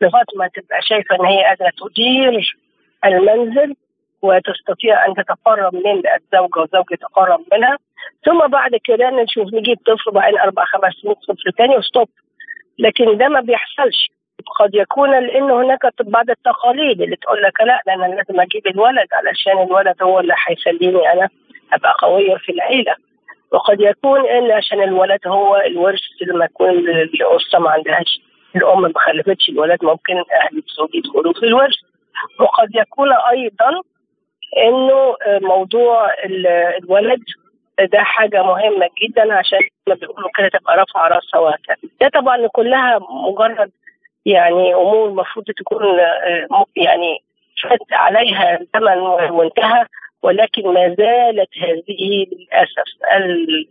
لغاية 0.00 0.24
ما 0.36 0.48
تبقى 0.48 0.82
شايفة 0.82 1.14
إن 1.14 1.24
هي 1.26 1.44
قادرة 1.44 1.72
تدير 1.90 2.56
المنزل 3.04 3.74
وتستطيع 4.22 5.06
أن 5.06 5.14
تتقرب 5.14 5.74
من 5.74 6.02
الزوجة 6.16 6.60
والزوجه 6.60 6.94
تقرب 7.00 7.40
منها. 7.52 7.78
ثم 8.24 8.46
بعد 8.46 8.70
كده 8.84 9.10
نشوف 9.10 9.54
نجيب 9.54 9.78
طفل 9.86 10.10
بعدين 10.10 10.38
أربع 10.38 10.64
خمس 10.64 10.92
سنين 11.02 11.14
طفل 11.14 11.52
تاني 11.58 11.76
وستوب. 11.76 12.08
لكن 12.78 13.16
ده 13.18 13.28
ما 13.28 13.40
بيحصلش. 13.40 14.10
قد 14.60 14.74
يكون 14.74 15.10
لأن 15.10 15.50
هناك 15.50 15.78
بعض 16.00 16.30
التقاليد 16.30 17.02
اللي 17.02 17.16
تقول 17.16 17.42
لك 17.42 17.60
لا 17.60 17.80
ده 17.86 17.94
أنا 17.94 18.06
لازم 18.14 18.40
أجيب 18.40 18.66
الولد 18.66 19.06
علشان 19.12 19.62
الولد 19.62 20.02
هو 20.02 20.20
اللي 20.20 20.34
هيخليني 20.46 21.12
أنا 21.12 21.28
أبقى 21.72 21.94
قويه 21.98 22.36
في 22.36 22.52
العيلة. 22.52 22.94
وقد 23.52 23.80
يكون 23.80 24.26
إن 24.26 24.50
عشان 24.50 24.82
الولد 24.82 25.20
هو 25.26 25.56
الورث 25.56 26.00
لما 26.26 26.44
يكون 26.44 26.70
الأسرة 26.70 27.58
ما 27.58 27.70
عندهاش 27.70 28.20
الأم 28.56 28.80
ما 28.82 28.92
خلفتش 28.96 29.48
الولد 29.48 29.84
ممكن 29.84 30.14
أهل 30.16 30.58
الزوج 30.68 30.94
يدخلوا 30.94 31.32
في 31.32 31.42
الورث. 31.46 31.74
وقد 32.40 32.68
يكون 32.74 33.12
أيضا 33.12 33.70
إنه 34.68 35.16
موضوع 35.48 36.10
الولد 36.24 37.22
ده 37.92 37.98
حاجة 38.02 38.42
مهمة 38.42 38.88
جدا 39.02 39.34
عشان 39.34 39.58
ما 39.88 39.94
بيقولوا 39.94 40.30
كده 40.38 40.48
تبقى 40.48 40.76
رافعة 40.76 41.08
راسها 41.08 41.40
وهكذا. 41.40 41.76
ده 42.00 42.08
طبعا 42.08 42.46
كلها 42.46 42.98
مجرد 43.28 43.70
يعني 44.26 44.74
أمور 44.74 45.08
المفروض 45.08 45.44
تكون 45.46 45.82
يعني 46.76 47.18
فات 47.62 47.78
عليها 47.92 48.58
زمن 48.76 48.98
وانتهى 49.30 49.86
ولكن 50.22 50.62
ما 50.74 50.94
زالت 50.98 51.48
هذه 51.58 52.26
للأسف 52.32 52.84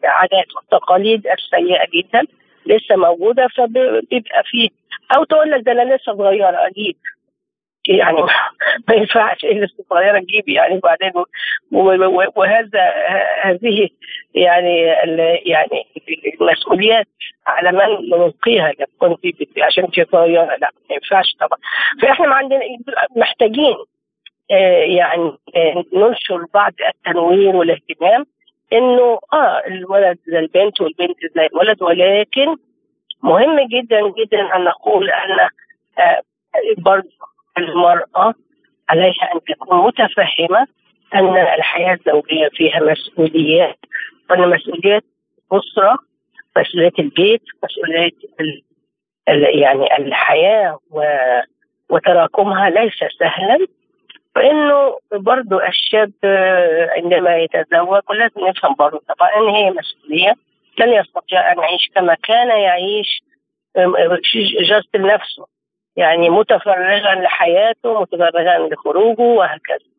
العادات 0.03 0.55
والتقاليد 0.55 1.27
السيئة 1.27 1.87
جدا 1.93 2.21
لسه 2.65 2.95
موجودة 2.95 3.47
فبيبقى 3.57 4.43
فيه 4.45 4.69
أو 5.17 5.23
تقول 5.23 5.51
لك 5.51 5.61
ده 5.65 5.71
أنا 5.71 5.95
لسه 5.95 6.13
صغيرة 6.17 6.67
أجيب. 6.67 6.95
يعني 7.87 8.21
ما 8.87 8.95
ينفعش 8.95 9.43
إيه 9.43 9.59
لسه 9.59 9.83
صغيره 9.89 10.19
تجيب 10.19 10.49
يعني 10.49 10.79
بعدين 10.79 11.11
وهذا 12.35 12.93
هذه 13.41 13.89
يعني 14.35 14.77
يعني 15.45 15.85
المسؤوليات 16.41 17.07
على 17.47 17.71
من 17.71 18.09
نلقيها 18.09 18.71
تكون 18.71 19.15
في 19.15 19.61
عشان 19.61 19.83
انت 19.83 20.11
صغيرة. 20.11 20.45
لا 20.45 20.71
ما 20.89 20.95
ينفعش 20.95 21.35
طبعا. 21.39 21.59
فإحنا 22.01 22.27
ما 22.27 22.35
عندنا 22.35 22.59
محتاجين 23.15 23.75
يعني 24.97 25.37
ننشر 25.93 26.45
بعض 26.53 26.73
التنوير 26.89 27.55
والاهتمام 27.55 28.25
إنه 28.73 29.19
آه 29.33 29.63
الولد 29.67 30.17
زي 30.27 30.39
البنت 30.39 30.81
والبنت 30.81 31.17
زي 31.35 31.45
الولد 31.45 31.83
ولكن 31.83 32.55
مهم 33.23 33.67
جدا 33.67 34.01
جدا 34.17 34.55
أن 34.55 34.63
نقول 34.63 35.09
أن 35.09 35.39
آه 35.99 36.21
برضه 36.77 37.09
المرأة 37.57 38.33
عليها 38.89 39.29
أن 39.35 39.39
تكون 39.47 39.85
متفهمة 39.87 40.67
أن 41.13 41.37
الحياة 41.37 41.93
الزوجية 41.93 42.49
فيها 42.51 42.79
مسؤوليات 42.79 43.79
وأن 44.29 44.49
مسؤوليات 44.49 45.03
الأسرة 45.53 45.97
مسؤوليات 46.57 46.99
البيت 46.99 47.41
مسؤوليات 47.63 48.13
ال... 48.39 49.59
يعني 49.59 49.97
الحياة 49.97 50.79
و... 50.91 51.03
وتراكمها 51.89 52.69
ليس 52.69 52.99
سهلا. 53.19 53.67
فإنه 54.35 54.99
برضو 55.11 55.59
الشاب 55.59 56.11
عندما 56.97 57.37
يتزوج 57.37 58.01
ولازم 58.09 58.47
نفهم 58.47 58.75
برضو 58.79 58.97
طبعا 58.97 59.29
أن 59.37 59.55
هي 59.55 59.71
مسؤولية 59.71 60.35
لن 60.79 60.93
يستطيع 60.93 61.51
أن 61.51 61.59
يعيش 61.59 61.89
كما 61.95 62.13
كان 62.23 62.47
يعيش 62.47 63.23
جاست 64.69 64.95
لنفسه 64.95 65.45
يعني 65.95 66.29
متفرغا 66.29 67.15
لحياته 67.15 68.01
متفرغا 68.01 68.69
لخروجه 68.69 69.21
وهكذا. 69.21 69.91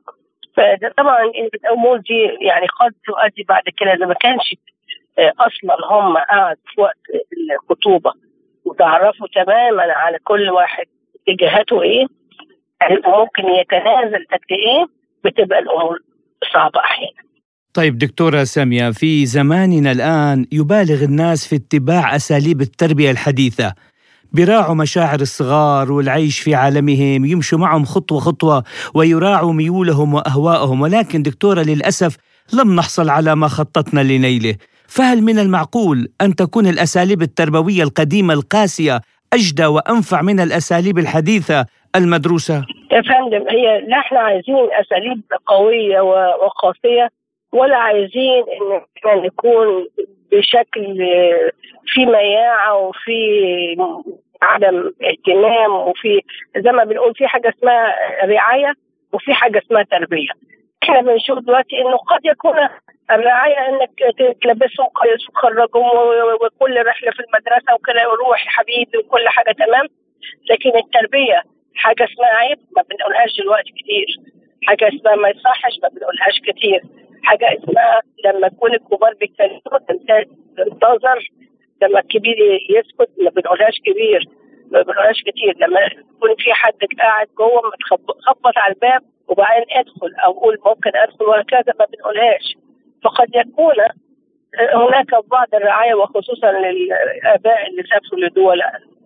فطبعا 0.56 1.22
الأمور 1.54 1.96
دي 1.96 2.20
يعني 2.40 2.66
قد 2.80 2.92
تؤدي 3.06 3.42
بعد 3.48 3.62
كده 3.76 3.92
إذا 3.94 4.06
ما 4.06 4.14
كانش 4.14 4.54
آه، 5.18 5.32
أصلا 5.38 5.76
هم 5.90 6.16
قاعد 6.16 6.56
في 6.74 6.80
وقت 6.80 6.98
الخطوبة 7.54 8.12
وتعرفوا 8.64 9.26
تماما 9.34 9.82
على 9.92 10.18
كل 10.24 10.50
واحد 10.50 10.84
اتجاهاته 11.28 11.82
إيه 11.82 12.06
ممكن 12.90 13.42
يتنازل 13.60 14.26
قد 14.32 14.40
إيه 14.50 14.86
بتبقى 15.24 15.58
الأمور 15.58 15.98
صعبة 16.52 16.80
أحيانا. 16.80 17.22
طيب 17.74 17.98
دكتورة 17.98 18.44
سامية 18.44 18.90
في 18.90 19.26
زماننا 19.26 19.92
الآن 19.92 20.46
يبالغ 20.52 21.04
الناس 21.04 21.48
في 21.48 21.56
اتباع 21.56 22.16
أساليب 22.16 22.60
التربية 22.60 23.10
الحديثة. 23.10 23.74
بيراعوا 24.34 24.74
مشاعر 24.74 25.20
الصغار 25.20 25.92
والعيش 25.92 26.40
في 26.40 26.54
عالمهم 26.54 27.24
يمشوا 27.24 27.58
معهم 27.58 27.84
خطوة 27.84 28.20
خطوة 28.20 28.64
ويراعوا 28.94 29.52
ميولهم 29.52 30.14
وأهوائهم 30.14 30.80
ولكن 30.80 31.22
دكتورة 31.22 31.62
للأسف 31.62 32.16
لم 32.54 32.76
نحصل 32.76 33.10
على 33.10 33.36
ما 33.36 33.48
خططنا 33.48 34.00
لنيله 34.00 34.54
فهل 34.88 35.22
من 35.22 35.38
المعقول 35.38 36.08
أن 36.20 36.34
تكون 36.34 36.66
الأساليب 36.66 37.22
التربوية 37.22 37.82
القديمة 37.82 38.34
القاسية 38.34 39.00
أجدى 39.32 39.66
وأنفع 39.66 40.22
من 40.22 40.40
الأساليب 40.40 40.98
الحديثة 40.98 41.66
المدروسة؟ 41.96 42.64
يا 42.92 43.02
فندم 43.02 43.48
هي 43.48 43.86
إحنا 43.98 44.18
عايزين 44.18 44.68
أساليب 44.80 45.22
قوية 45.46 46.00
وقاسية 46.44 47.08
ولا 47.52 47.76
عايزين 47.76 48.42
إن 48.60 48.80
إحنا 48.96 49.26
نكون 49.26 49.86
بشكل 50.32 50.96
في 51.86 52.06
مياعة 52.06 52.78
وفي 52.78 53.20
عدم 54.42 54.92
اهتمام 55.04 55.72
وفي 55.74 56.20
زي 56.56 56.72
ما 56.72 56.84
بنقول 56.84 57.14
في 57.14 57.26
حاجة 57.26 57.48
اسمها 57.58 57.94
رعاية 58.24 58.72
وفي 59.12 59.34
حاجة 59.34 59.58
اسمها 59.58 59.82
تربية. 59.82 60.28
إحنا 60.82 61.00
بنشوف 61.00 61.38
دلوقتي 61.38 61.78
إنه 61.80 61.96
قد 61.96 62.20
يكون 62.24 62.54
الرعاية 63.10 63.68
إنك 63.68 63.90
تلبسهم 64.42 64.86
كويس 64.86 65.28
وتخرجهم 65.28 65.90
وكل 66.44 66.86
رحلة 66.86 67.10
في 67.10 67.20
المدرسة 67.20 67.74
وكده 67.74 68.02
روح 68.26 68.44
يا 68.44 68.50
حبيبي 68.50 68.98
وكل 68.98 69.28
حاجة 69.28 69.52
تمام. 69.52 69.86
لكن 70.50 70.70
التربية 70.76 71.42
حاجة 71.74 72.04
اسمها 72.04 72.28
عيب 72.28 72.58
ما 72.76 72.82
بنقولهاش 72.90 73.36
دلوقتي 73.40 73.70
كتير. 73.70 74.06
حاجة 74.62 74.88
اسمها 74.88 75.14
ما 75.14 75.28
يصحش 75.28 75.78
ما 75.82 75.88
بنقولهاش 75.88 76.40
كتير. 76.40 76.82
حاجة 77.22 77.58
اسمها 77.58 78.00
لما 78.24 78.48
تكون 78.48 78.74
الكبار 78.74 79.14
بيتكلموا 79.14 79.78
تنتظر 80.56 81.28
لما 81.82 82.00
الكبير 82.00 82.36
يسكت 82.70 83.10
ما 83.22 83.30
بنقولهاش 83.30 83.80
كبير 83.86 84.28
ما 84.70 84.82
بنقولهاش 84.82 85.22
كتير. 85.22 85.56
لما 85.58 85.80
يكون 85.80 86.34
في 86.38 86.52
حد 86.52 86.78
قاعد 86.98 87.26
جوه 87.38 87.62
خبط 88.26 88.58
على 88.58 88.74
الباب 88.74 89.02
وبعدين 89.28 89.64
ادخل 89.70 90.14
أو 90.24 90.32
قول 90.32 90.58
ممكن 90.66 90.90
ادخل 90.94 91.24
وهكذا 91.24 91.72
ما 91.78 91.86
بنقولهاش. 91.92 92.54
فقد 93.04 93.28
يكون 93.34 93.74
هناك 94.74 95.28
بعض 95.30 95.54
الرعاية 95.54 95.94
وخصوصا 95.94 96.52
للآباء 96.52 97.68
اللي 97.68 97.82
سافروا 97.82 98.20
لدول 98.20 98.62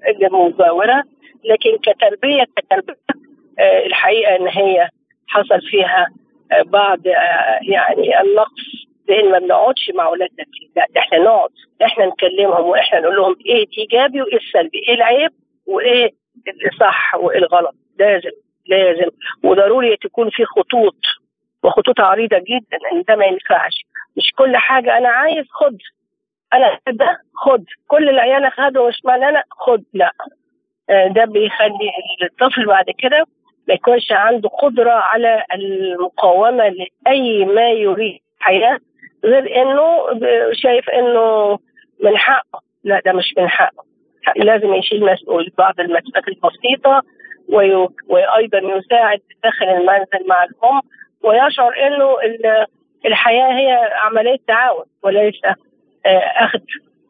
المجاوره 0.09 1.03
لكن 1.45 1.79
كتربيه 1.83 2.45
كتربية 2.57 2.97
آه، 3.59 3.87
الحقيقة 3.87 4.37
إن 4.37 4.49
هي 4.49 4.89
حصل 5.27 5.61
فيها 5.71 6.07
بعض 6.67 7.07
آه، 7.07 7.59
يعني 7.63 8.21
النقص 8.21 8.87
لأن 9.09 9.31
ما 9.31 9.39
بنقعدش 9.39 9.91
مع 9.95 10.07
أولادنا 10.07 10.45
كتير 10.45 10.71
لا 10.77 10.87
ده 10.95 11.01
إحنا 11.01 11.19
نقعد 11.19 11.51
إحنا 11.85 12.07
نكلمهم 12.07 12.65
وإحنا 12.67 13.01
نقول 13.01 13.17
لهم 13.17 13.37
إيه 13.47 13.65
الايجابي 13.65 14.23
وإيه 14.23 14.37
السلبي 14.37 14.79
إيه 14.89 14.95
العيب 14.95 15.31
وإيه 15.67 16.11
الصح 16.73 17.15
وإيه 17.15 17.39
الغلط. 17.39 17.75
لازم 17.99 18.31
لازم. 18.67 19.11
وضروري 19.45 19.97
تكون 19.97 20.31
في 20.31 20.45
خطوط 20.45 20.97
وخطوط 21.65 22.01
عريضة 22.01 22.39
جدا 22.39 22.79
إن 22.93 23.03
ده 23.09 23.17
ما 23.17 23.25
ينفعش. 23.27 23.73
مش 24.17 24.33
كل 24.39 24.57
حاجة 24.57 24.99
أنا 24.99 25.09
عايز 25.09 25.45
خد. 25.51 25.77
أنا 26.55 26.79
ده 26.93 27.19
خد. 27.35 27.65
كل 27.89 28.09
العيال 28.09 28.53
خدوا 28.53 28.89
مش 28.89 29.01
معنى 29.05 29.29
أنا 29.29 29.43
خد 29.51 29.83
لا. 29.95 30.11
آه، 30.91 31.07
ده 31.09 31.25
بيخلي 31.25 31.91
الطفل 32.23 32.67
بعد 32.67 32.85
كده 32.99 33.25
ما 33.69 33.75
يكونش 33.75 34.13
عنده 34.13 34.49
قدرة 34.49 34.91
على 34.93 35.45
المقاومة 35.55 36.69
لأي 36.69 37.45
ما 37.45 37.71
يريد. 37.71 38.21
الحياة 38.39 38.79
غير 39.27 39.63
إنه 39.63 39.87
شايف 40.53 40.91
إنه 40.91 41.59
من 42.05 42.17
حقه. 42.17 42.61
لا 42.85 43.01
ده 43.05 43.13
مش 43.13 43.35
من 43.39 43.49
حقه. 43.49 43.85
لازم 44.37 44.75
يشيل 44.75 45.05
مسؤول 45.05 45.53
بعض 45.59 45.75
المسؤوليات 45.81 46.29
البسيطة 46.29 47.03
وأيضا 48.09 48.59
يساعد 48.59 49.21
داخل 49.45 49.65
المنزل 49.65 50.29
مع 50.29 50.45
الأم 50.45 50.81
ويشعر 51.25 51.73
إنه 51.87 52.17
الحياة 53.07 53.53
هي 53.59 53.91
عملية 54.05 54.39
تعاون 54.49 54.85
وليس 55.03 55.35
آه، 56.07 56.09
أخذ 56.19 56.59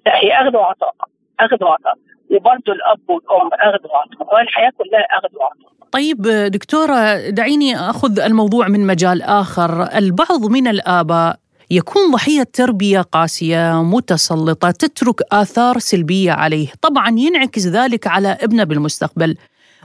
هي 0.06 0.32
أخذ 0.32 0.56
وعطاء 0.56 0.94
أخذ 1.40 1.64
وعطاء. 1.64 1.94
وبرضه 2.30 2.72
الأب 2.72 3.00
والأم 3.08 3.48
أخذ 3.52 3.86
وعطاء. 3.86 4.34
والحياة 4.34 4.70
كلها 4.78 5.00
أخذ 5.00 5.36
وعطاء. 5.36 5.76
طيب 5.92 6.22
دكتورة 6.52 7.30
دعيني 7.30 7.74
أخذ 7.76 8.20
الموضوع 8.20 8.68
من 8.68 8.86
مجال 8.86 9.22
آخر. 9.22 9.70
البعض 9.98 10.50
من 10.50 10.66
الآباء 10.66 11.36
يكون 11.70 12.02
ضحية 12.12 12.42
تربية 12.42 13.00
قاسية 13.00 13.82
متسلطة 13.82 14.70
تترك 14.70 15.20
آثار 15.32 15.78
سلبية 15.78 16.32
عليه. 16.32 16.68
طبعا 16.82 17.08
ينعكس 17.18 17.66
ذلك 17.66 18.06
على 18.06 18.36
ابنه 18.42 18.64
بالمستقبل. 18.64 19.36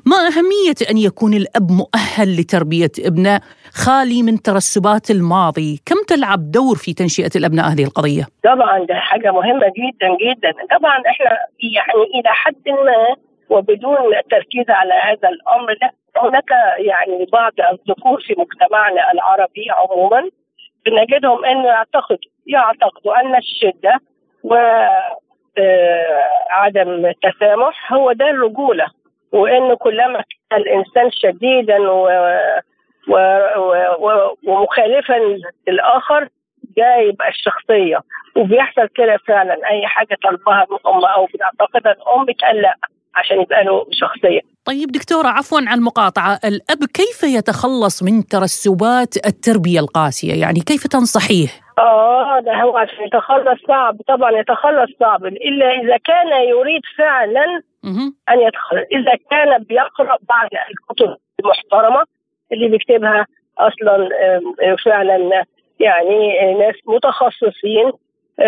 ما 0.06 0.16
أهمية 0.16 0.90
أن 0.92 0.98
يكون 0.98 1.34
الأب 1.34 1.72
مؤهل 1.72 2.40
لتربية 2.40 2.92
ابنه؟ 3.00 3.42
خالي 3.74 4.24
من 4.24 4.42
ترسبات 4.42 5.12
الماضي. 5.12 5.82
كم 5.86 5.96
تلعب 6.08 6.52
دور 6.52 6.76
في 6.76 6.94
تنشئة 6.94 7.32
الأبناء 7.36 7.66
هذه 7.72 7.84
القضية؟ 7.84 8.28
طبعا 8.44 8.86
ده 8.86 8.96
حاجة 8.96 9.32
مهمة 9.32 9.68
جدا 9.80 10.08
جدا. 10.26 10.78
طبعا 10.78 10.98
إحنا 11.10 11.32
يعني 11.76 12.04
إلى 12.20 12.30
حد 12.30 12.70
ما 12.70 13.16
وبدون 13.50 13.98
التركيز 14.24 14.66
على 14.70 14.94
هذا 14.94 15.30
الأمر 15.30 15.72
لا. 15.82 15.92
هناك 16.24 16.50
يعني 16.78 17.26
بعض 17.34 17.52
الذكور 17.74 18.22
في 18.28 18.34
مجتمعنا 18.38 19.12
العربي 19.14 19.66
عموما 19.80 20.30
بنجدهم 20.86 21.46
انه 21.46 21.68
يعتقدوا 21.68 22.32
يعتقدوا 22.48 23.20
أن 23.22 23.36
الشدة 23.36 24.00
و 24.44 24.56
آه، 25.58 26.30
التسامح 27.06 27.94
هو 27.94 28.12
ده 28.12 28.30
الرجولة 28.30 28.88
وانه 29.32 29.76
كلما 29.76 30.24
كان 30.50 30.62
الإنسان 30.62 31.12
شديدا 31.12 31.78
و 31.92 32.08
و 33.08 33.18
و 34.00 34.36
ومخالفا 34.48 35.38
للآخر 35.68 36.28
ده 36.78 36.96
يبقى 36.96 37.30
الشخصية. 37.30 38.00
وبيحصل 38.36 38.88
كده 38.96 39.18
فعلا 39.28 39.70
أي 39.70 39.88
حاجة 39.88 40.18
طلبها 40.24 40.64
الام 40.64 41.06
أو 41.06 41.26
بتعتقدها 41.26 41.92
الام 41.92 42.26
بتقلق 42.26 42.76
عشان 43.16 43.42
يبقى 43.42 43.64
له 43.64 43.86
شخصية. 43.92 44.40
طيب 44.66 44.92
دكتورة 44.92 45.28
عفوا 45.28 45.60
عن 45.68 45.78
المقاطعة. 45.80 46.40
الأب 46.46 46.86
كيف 46.94 47.24
يتخلص 47.24 48.04
من 48.04 48.26
ترسبات 48.26 49.26
التربية 49.26 49.80
القاسية؟ 49.80 50.42
يعني 50.42 50.60
كيف 50.60 50.88
تنصحيه؟ 50.88 51.48
آه 51.80 52.40
ده 52.40 52.54
هو 52.62 52.78
عشان 52.78 53.04
يتخلص 53.06 53.60
صعب. 53.68 53.98
طبعا 54.08 54.32
يتخلص 54.32 54.92
صعب. 55.00 55.26
إلا 55.26 55.66
إذا 55.82 55.98
كان 55.98 56.28
يريد 56.50 56.82
فعلا 56.98 57.62
أن 58.30 58.40
يتخلص. 58.48 58.86
إذا 58.92 59.16
كان 59.32 59.64
بيقرأ 59.64 60.18
بعض 60.30 60.50
الكتب 60.70 61.18
المحترمة 61.40 62.04
اللي 62.52 62.68
بيكتبها 62.68 63.26
أصلا 63.60 64.10
فعلا 64.86 65.46
يعني 65.80 66.54
ناس 66.60 66.76
متخصصين 66.88 67.92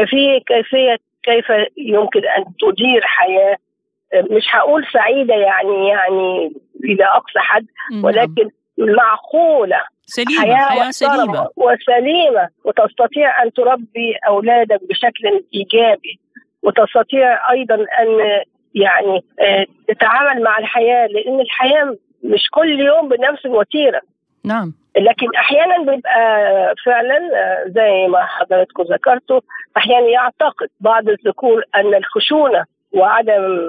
في 0.05 0.39
كيفية 0.47 0.97
كيف 1.23 1.45
يمكن 1.77 2.19
أن 2.37 2.43
تدير 2.61 3.01
حياة 3.03 3.57
مش 4.31 4.43
هقول 4.51 4.85
سعيدة 4.93 5.33
يعني 5.35 5.87
يعني 5.87 6.53
إلى 6.83 7.05
أقصى 7.05 7.39
حد 7.39 7.65
ولكن 8.03 8.49
معقولة. 8.77 9.83
سليمة 10.05 10.41
حياة, 10.41 10.69
حياة 10.69 10.91
سليمة. 10.91 11.49
وسليمة. 11.55 12.49
وتستطيع 12.65 13.43
أن 13.43 13.53
تربي 13.53 14.15
أولادك 14.27 14.79
بشكل 14.89 15.43
إيجابي. 15.53 16.19
وتستطيع 16.63 17.51
أيضا 17.51 17.75
أن 17.75 18.41
يعني 18.75 19.23
آه، 19.39 19.65
تتعامل 19.87 20.43
مع 20.43 20.57
الحياة 20.57 21.07
لأن 21.07 21.39
الحياة 21.39 21.95
مش 22.23 22.49
كل 22.51 22.79
يوم 22.79 23.09
بنفس 23.09 23.45
الوتيرة 23.45 24.01
نعم. 24.45 24.73
لكن 24.97 25.27
أحيانا 25.37 25.77
بيبقى 25.77 26.73
فعلا 26.85 27.17
آه، 27.35 27.63
زي 27.67 28.07
ما 28.07 28.25
حضراتكم 28.25 28.83
ذكرتوا 28.83 29.39
أحيانا 29.77 30.07
يعتقد 30.07 30.67
بعض 30.79 31.09
الذكور 31.09 31.63
أن 31.75 31.95
الخشونة 31.95 32.65
وعدم 32.93 33.67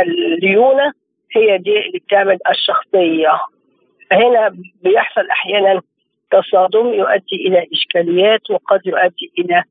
الليونة 0.00 0.92
هي 1.36 1.58
دي 1.58 1.92
بتعمل 1.94 2.38
الشخصية. 2.50 3.40
فهنا 4.10 4.56
بيحصل 4.82 5.30
أحيانا 5.30 5.80
تصادم 6.30 6.86
يؤدي 6.94 7.36
إلى 7.46 7.66
إشكاليات 7.72 8.50
وقد 8.50 8.80
يؤدي 8.86 9.32
إلى 9.38 9.64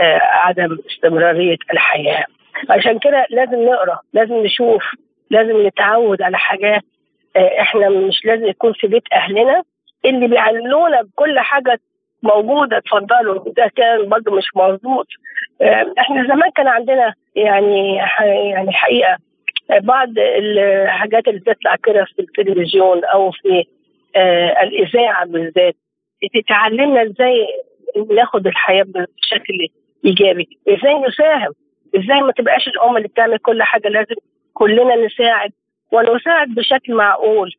آه، 0.00 0.20
عدم 0.22 0.78
استمرارية 0.90 1.56
الحياة. 1.72 2.24
عشان 2.70 2.98
كده 2.98 3.26
لازم 3.30 3.64
نقرأ 3.64 3.98
لازم 4.12 4.34
نشوف 4.34 4.82
لازم 5.30 5.66
نتعود 5.66 6.22
على 6.22 6.38
حاجات 6.38 6.82
آه، 7.36 7.60
إحنا 7.60 7.88
مش 7.88 8.24
لازم 8.24 8.46
يكون 8.46 8.72
في 8.72 8.86
بيت 8.86 9.02
أهلنا 9.12 9.62
اللي 10.04 10.28
بيعلمونا 10.28 11.02
بكل 11.02 11.38
حاجة 11.40 11.80
موجوده 12.22 12.78
اتفضلوا 12.78 13.44
ده 13.56 13.70
كان 13.76 14.08
برضه 14.08 14.36
مش 14.36 14.44
مظبوط 14.56 15.06
آه، 15.62 15.94
إحنا 15.98 16.22
زمان 16.22 16.50
كان 16.56 16.68
عندنا 16.68 17.14
يعني 17.36 17.96
يعني 18.24 18.72
حقيقة 18.72 19.16
آه، 19.70 19.78
بعض 19.78 20.08
الحاجات 20.18 21.28
اللي 21.28 21.40
بتطلع 21.40 21.76
كده 21.84 22.04
في 22.04 22.22
التلفزيون 22.22 23.04
أو 23.04 23.30
في 23.30 23.64
آه، 24.16 24.62
الإذاعة 24.62 25.26
بالذات 25.26 25.74
بتعلمنا 26.34 27.02
إزاي 27.02 27.46
ناخد 28.10 28.46
الحياة 28.46 28.82
بشكل 28.82 29.68
إيجابي 30.04 30.48
إزاي 30.68 30.94
نساهم 31.08 31.52
إزاي 31.96 32.20
ما 32.20 32.32
تبقاش 32.32 32.68
الأم 32.68 32.96
اللي 32.96 33.08
بتعمل 33.08 33.38
كل 33.38 33.62
حاجة 33.62 33.88
لازم 33.88 34.14
كلنا 34.54 34.96
نساعد 35.06 35.50
ونساعد 35.92 36.48
بشكل 36.48 36.94
معقول 36.94 37.52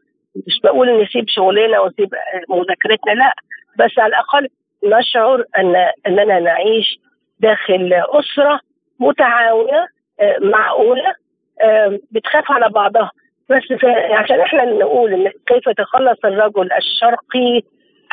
مش 0.47 0.59
بقول 0.63 1.03
نسيب 1.03 1.25
شغلنا 1.27 1.79
ونسيب 1.79 2.09
مذاكرتنا 2.49 3.11
لأ 3.11 3.33
بس 3.79 3.99
على 3.99 4.07
الأقل 4.13 4.47
نشعر 4.83 5.43
ان 5.57 5.75
أننا 6.07 6.39
نعيش 6.39 6.99
داخل 7.39 7.93
أسرة 7.93 8.59
متعاونة 8.99 9.87
آه، 10.19 10.37
معقولة 10.41 11.13
آه، 11.61 11.99
بتخاف 12.11 12.51
على 12.51 12.69
بعضها. 12.69 13.11
بس 13.49 13.63
عشان 14.11 14.39
إحنا 14.39 14.65
نقول 14.65 15.13
إن 15.13 15.31
كيف 15.47 15.67
يتخلص 15.67 16.19
الرجل 16.25 16.69
الشرقي 16.71 17.61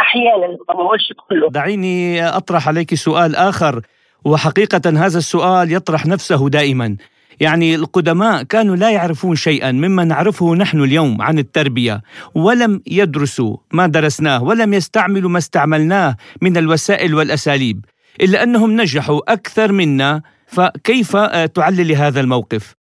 أحيانا 0.01 0.47
ما 0.69 0.75
بقولش 0.75 1.13
كله. 1.29 1.51
دعيني 1.51 2.29
أطرح 2.29 2.69
عليك 2.69 2.95
سؤال 2.95 3.37
آخر 3.37 3.81
وحقيقة 4.25 4.81
هذا 4.87 5.19
السؤال 5.19 5.73
يطرح 5.73 6.07
نفسه 6.07 6.49
دائما. 6.49 6.97
يعني 7.41 7.75
القدماء 7.75 8.43
كانوا 8.43 8.77
لا 8.77 8.91
يعرفون 8.91 9.37
شيئا 9.37 9.73
مما 9.73 10.05
نعرفه 10.05 10.55
نحن 10.55 10.83
اليوم 10.83 11.23
عن 11.23 11.39
التربية 11.39 12.01
ولم 12.35 12.83
يدرسوا 12.87 13.57
ما 13.73 13.87
درسناه 13.87 14.45
ولم 14.45 14.75
يستعملوا 14.75 15.31
ما 15.31 15.39
استعملناه 15.39 16.17
من 16.43 16.57
الوسائل 16.57 17.15
والأساليب 17.15 17.85
إلا 18.23 18.43
أنهم 18.43 18.81
نجحوا 18.81 19.33
أكثر 19.33 19.73
منا 19.73 20.23
فكيف 20.47 21.17
آه، 21.17 21.47
تعلل 21.47 21.93
هذا 21.93 22.21
الموقف؟ 22.21 22.75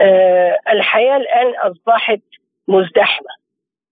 آه، 0.00 0.58
الحياة 0.72 1.16
الآن 1.16 1.70
أصبحت 1.70 2.20
مزدحمة 2.68 3.30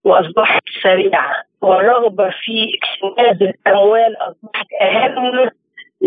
وأصبحت 0.05 0.63
سريعة 0.83 1.33
والرغبة 1.61 2.31
في 2.31 2.67
اكتناز 2.77 3.43
الأموال 3.43 4.17
أصبحت 4.17 4.67
أهم 4.83 5.25
من 5.25 5.49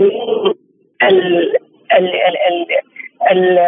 ال 0.02 0.56
ال 1.04 1.56
ال 1.98 2.15
ال 2.48 2.65
ال 3.32 3.60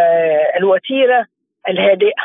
الوتيرة 0.57 1.25
الهادئة 1.69 2.23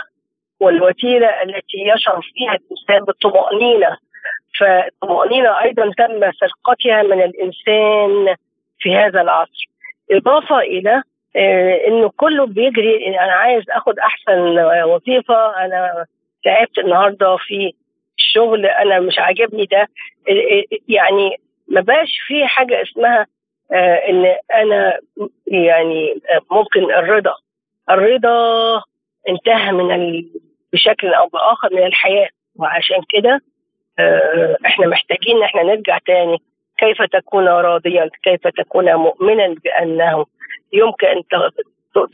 والوتيرة 0.60 1.26
التي 1.26 1.78
يشعر 1.94 2.20
فيها 2.34 2.52
الإنسان 2.54 3.04
بالطمأنينة. 3.04 3.96
فالطمأنينة 4.60 5.62
أيضا 5.62 5.82
تم 5.98 6.32
سرقتها 6.32 7.02
من 7.02 7.22
الإنسان 7.22 8.36
في 8.78 8.94
هذا 8.96 9.20
العصر. 9.20 9.68
إضافة 10.10 10.58
إلى 10.58 11.02
آه، 11.36 11.80
إنه 11.88 12.10
كله 12.16 12.46
بيجري 12.46 13.18
أنا 13.18 13.32
عايز 13.32 13.64
آخد 13.70 13.98
أحسن 13.98 14.58
وظيفة. 14.84 15.64
أنا 15.64 16.06
تعبت 16.44 16.78
النهارده 16.78 17.36
في 17.36 17.72
الشغل 18.18 18.66
أنا 18.66 19.00
مش 19.00 19.18
عاجبني 19.18 19.64
ده. 19.64 19.88
آه، 20.28 20.32
آه، 20.32 20.78
يعني 20.88 21.36
ما 21.68 21.80
بقاش 21.80 22.18
في 22.26 22.46
حاجة 22.46 22.82
اسمها 22.82 23.26
إن 23.72 24.36
أنا 24.54 24.98
يعني 25.46 26.12
آه، 26.30 26.54
ممكن 26.54 26.82
الرضا. 26.94 27.34
الرضا 27.90 28.82
انتهى 29.28 29.72
من 29.72 29.94
ال... 29.94 30.30
بشكل 30.72 31.14
أو 31.14 31.28
بآخر 31.28 31.68
من 31.74 31.86
الحياة. 31.86 32.28
وعشان 32.56 32.98
كده 33.08 33.40
آه، 33.98 34.56
إحنا 34.66 34.86
محتاجين 34.86 35.36
إن 35.36 35.42
إحنا 35.42 35.62
نرجع 35.62 35.98
تاني. 35.98 36.38
كيف 36.78 37.02
تكون 37.02 37.48
راضيا؟ 37.48 38.10
كيف 38.22 38.48
تكون 38.48 38.94
مؤمنا 38.94 39.54
بأنه 39.64 40.26
يمكن 40.72 41.06
أن 41.06 41.22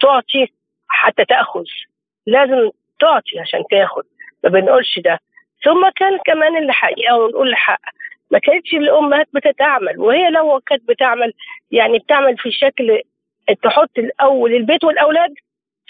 تعطي 0.00 0.46
حتى 0.88 1.24
تأخذ. 1.24 1.64
لازم 2.26 2.70
تعطي 3.00 3.40
عشان 3.40 3.64
تأخذ. 3.70 4.02
ما 4.44 4.50
بنقولش 4.50 4.98
ده. 4.98 5.18
ثم 5.64 5.88
كان 5.96 6.18
كمان 6.24 6.56
الحقيقة 6.56 7.18
ونقول 7.18 7.48
الحق. 7.48 7.80
ما 8.30 8.38
كانتش 8.38 8.74
الأمهات 8.74 9.28
بتتعمل 9.34 9.98
وهي 9.98 10.30
لو 10.30 10.60
كانت 10.66 10.88
بتعمل 10.88 11.32
يعني 11.70 11.98
بتعمل 11.98 12.36
في 12.38 12.50
شكل 12.50 13.00
تحط 13.62 13.98
الأول 13.98 14.54
البيت 14.54 14.84
والأولاد 14.84 15.34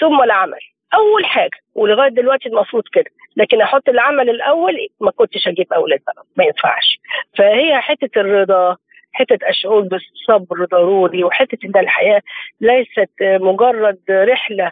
ثم 0.00 0.22
العمل. 0.22 0.58
أول 0.94 1.24
حاجة 1.24 1.58
ولغاية 1.74 2.08
دلوقتي 2.10 2.48
المفروض 2.48 2.82
كده 2.92 3.10
لكن 3.36 3.60
أحط 3.60 3.88
العمل 3.88 4.30
الأول 4.30 4.74
ما 5.00 5.10
كنتش 5.10 5.48
أجيب 5.48 5.72
أولاد 5.72 6.00
بقى 6.06 6.24
ما 6.36 6.44
ينفعش. 6.44 6.98
فهي 7.38 7.80
حتة 7.80 8.20
الرضا 8.20 8.76
حتة 9.12 9.48
الشعور 9.48 9.80
بالصبر 9.80 10.64
ضروري 10.64 11.24
وحتة 11.24 11.58
إن 11.64 11.80
الحياة 11.80 12.20
ليست 12.60 13.10
مجرد 13.22 13.98
رحلة 14.10 14.70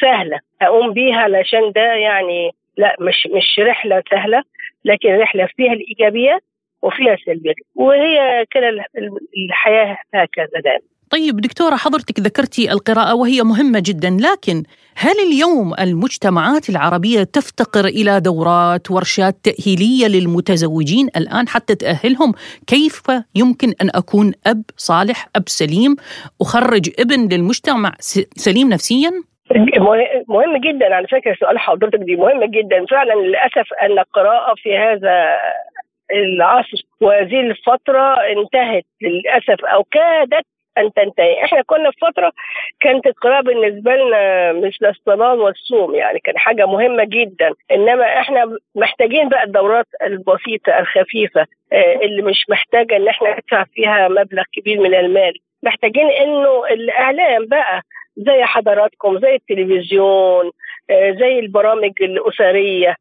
سهلة 0.00 0.40
أقوم 0.62 0.92
بيها 0.92 1.16
علشان 1.20 1.72
ده 1.72 1.92
يعني 1.94 2.50
لا 2.76 2.96
مش 3.00 3.26
مش 3.26 3.58
رحلة 3.58 4.02
سهلة 4.10 4.42
لكن 4.84 5.18
رحلة 5.18 5.46
فيها 5.56 5.72
الإيجابيات 5.72 6.42
وفيها 6.82 7.14
السلبيات 7.14 7.54
وهي 7.74 8.44
كده 8.50 8.68
ال- 8.68 8.80
ال- 8.98 9.44
الحياة 9.48 9.98
هكذا 10.14 10.60
دائما. 10.64 10.80
طيب 11.10 11.36
دكتورة 11.40 11.76
حضرتك 11.76 12.20
ذكرتي 12.20 12.72
القراءة 12.72 13.14
وهي 13.14 13.42
مهمة 13.42 13.82
جدا 13.84 14.10
لكن 14.20 14.62
هل 14.96 15.14
اليوم 15.26 15.74
المجتمعات 15.80 16.68
العربية 16.70 17.22
تفتقر 17.22 17.84
إلى 17.84 18.20
دورات 18.20 18.90
ورشات 18.90 19.34
تأهيلية 19.44 20.06
للمتزوجين 20.06 21.08
الآن 21.16 21.48
حتى 21.48 21.74
تأهلهم؟ 21.74 22.32
كيف 22.66 23.02
يمكن 23.34 23.68
أن 23.82 23.88
أكون 23.94 24.32
أب 24.46 24.62
صالح 24.76 25.28
أب 25.36 25.48
سليم 25.48 25.96
أخرج 26.40 26.90
ابن 27.00 27.28
للمجتمع 27.28 27.92
سليم 28.36 28.68
نفسيا؟ 28.68 29.10
مه- 29.78 30.24
مهم 30.28 30.56
جدا. 30.56 30.94
على 30.94 31.06
فكره 31.06 31.34
سؤال 31.40 31.58
حضرتك 31.58 31.98
دي 31.98 32.16
مهم 32.16 32.44
جدا. 32.44 32.86
فعلا 32.90 33.14
للأسف 33.14 33.72
أن 33.82 33.98
القراءة 33.98 34.54
في 34.56 34.76
هذا 34.78 35.14
العصر 36.12 36.82
وهذه 37.00 37.40
الفترة 37.40 38.14
انتهت 38.14 38.84
للأسف 39.02 39.64
أو 39.64 39.84
كادت 39.84 40.44
أن 40.78 40.92
تنتهي. 40.92 41.44
إحنا 41.44 41.62
كنا 41.62 41.90
في 41.90 41.96
فترة 42.00 42.32
كانت 42.80 43.06
القراءة 43.06 43.40
بالنسبة 43.42 43.96
لنا 43.96 44.52
مثل 44.52 44.86
الصلاه 44.86 45.34
والصوم 45.34 45.94
يعني 45.94 46.18
كان 46.18 46.38
حاجة 46.38 46.66
مهمة 46.66 47.04
جدا. 47.04 47.52
إنما 47.70 48.04
إحنا 48.20 48.56
محتاجين 48.74 49.28
بقى 49.28 49.44
الدورات 49.44 49.86
البسيطة 50.02 50.78
الخفيفة 50.78 51.46
آه، 51.72 51.94
اللي 52.02 52.22
مش 52.22 52.44
محتاجة 52.48 52.96
إن 52.96 53.08
إحنا 53.08 53.32
ندفع 53.36 53.64
فيها 53.74 54.08
مبلغ 54.08 54.42
كبير 54.52 54.80
من 54.80 54.94
المال. 54.94 55.32
محتاجين 55.62 56.10
إنه 56.10 56.66
الإعلام 56.70 57.46
بقى 57.46 57.82
زي 58.16 58.44
حضراتكم 58.44 59.18
زي 59.20 59.34
التلفزيون 59.34 60.50
آه، 60.90 61.10
زي 61.10 61.38
البرامج 61.38 61.92
الأسرية 62.00 62.88
آه، 62.90 62.96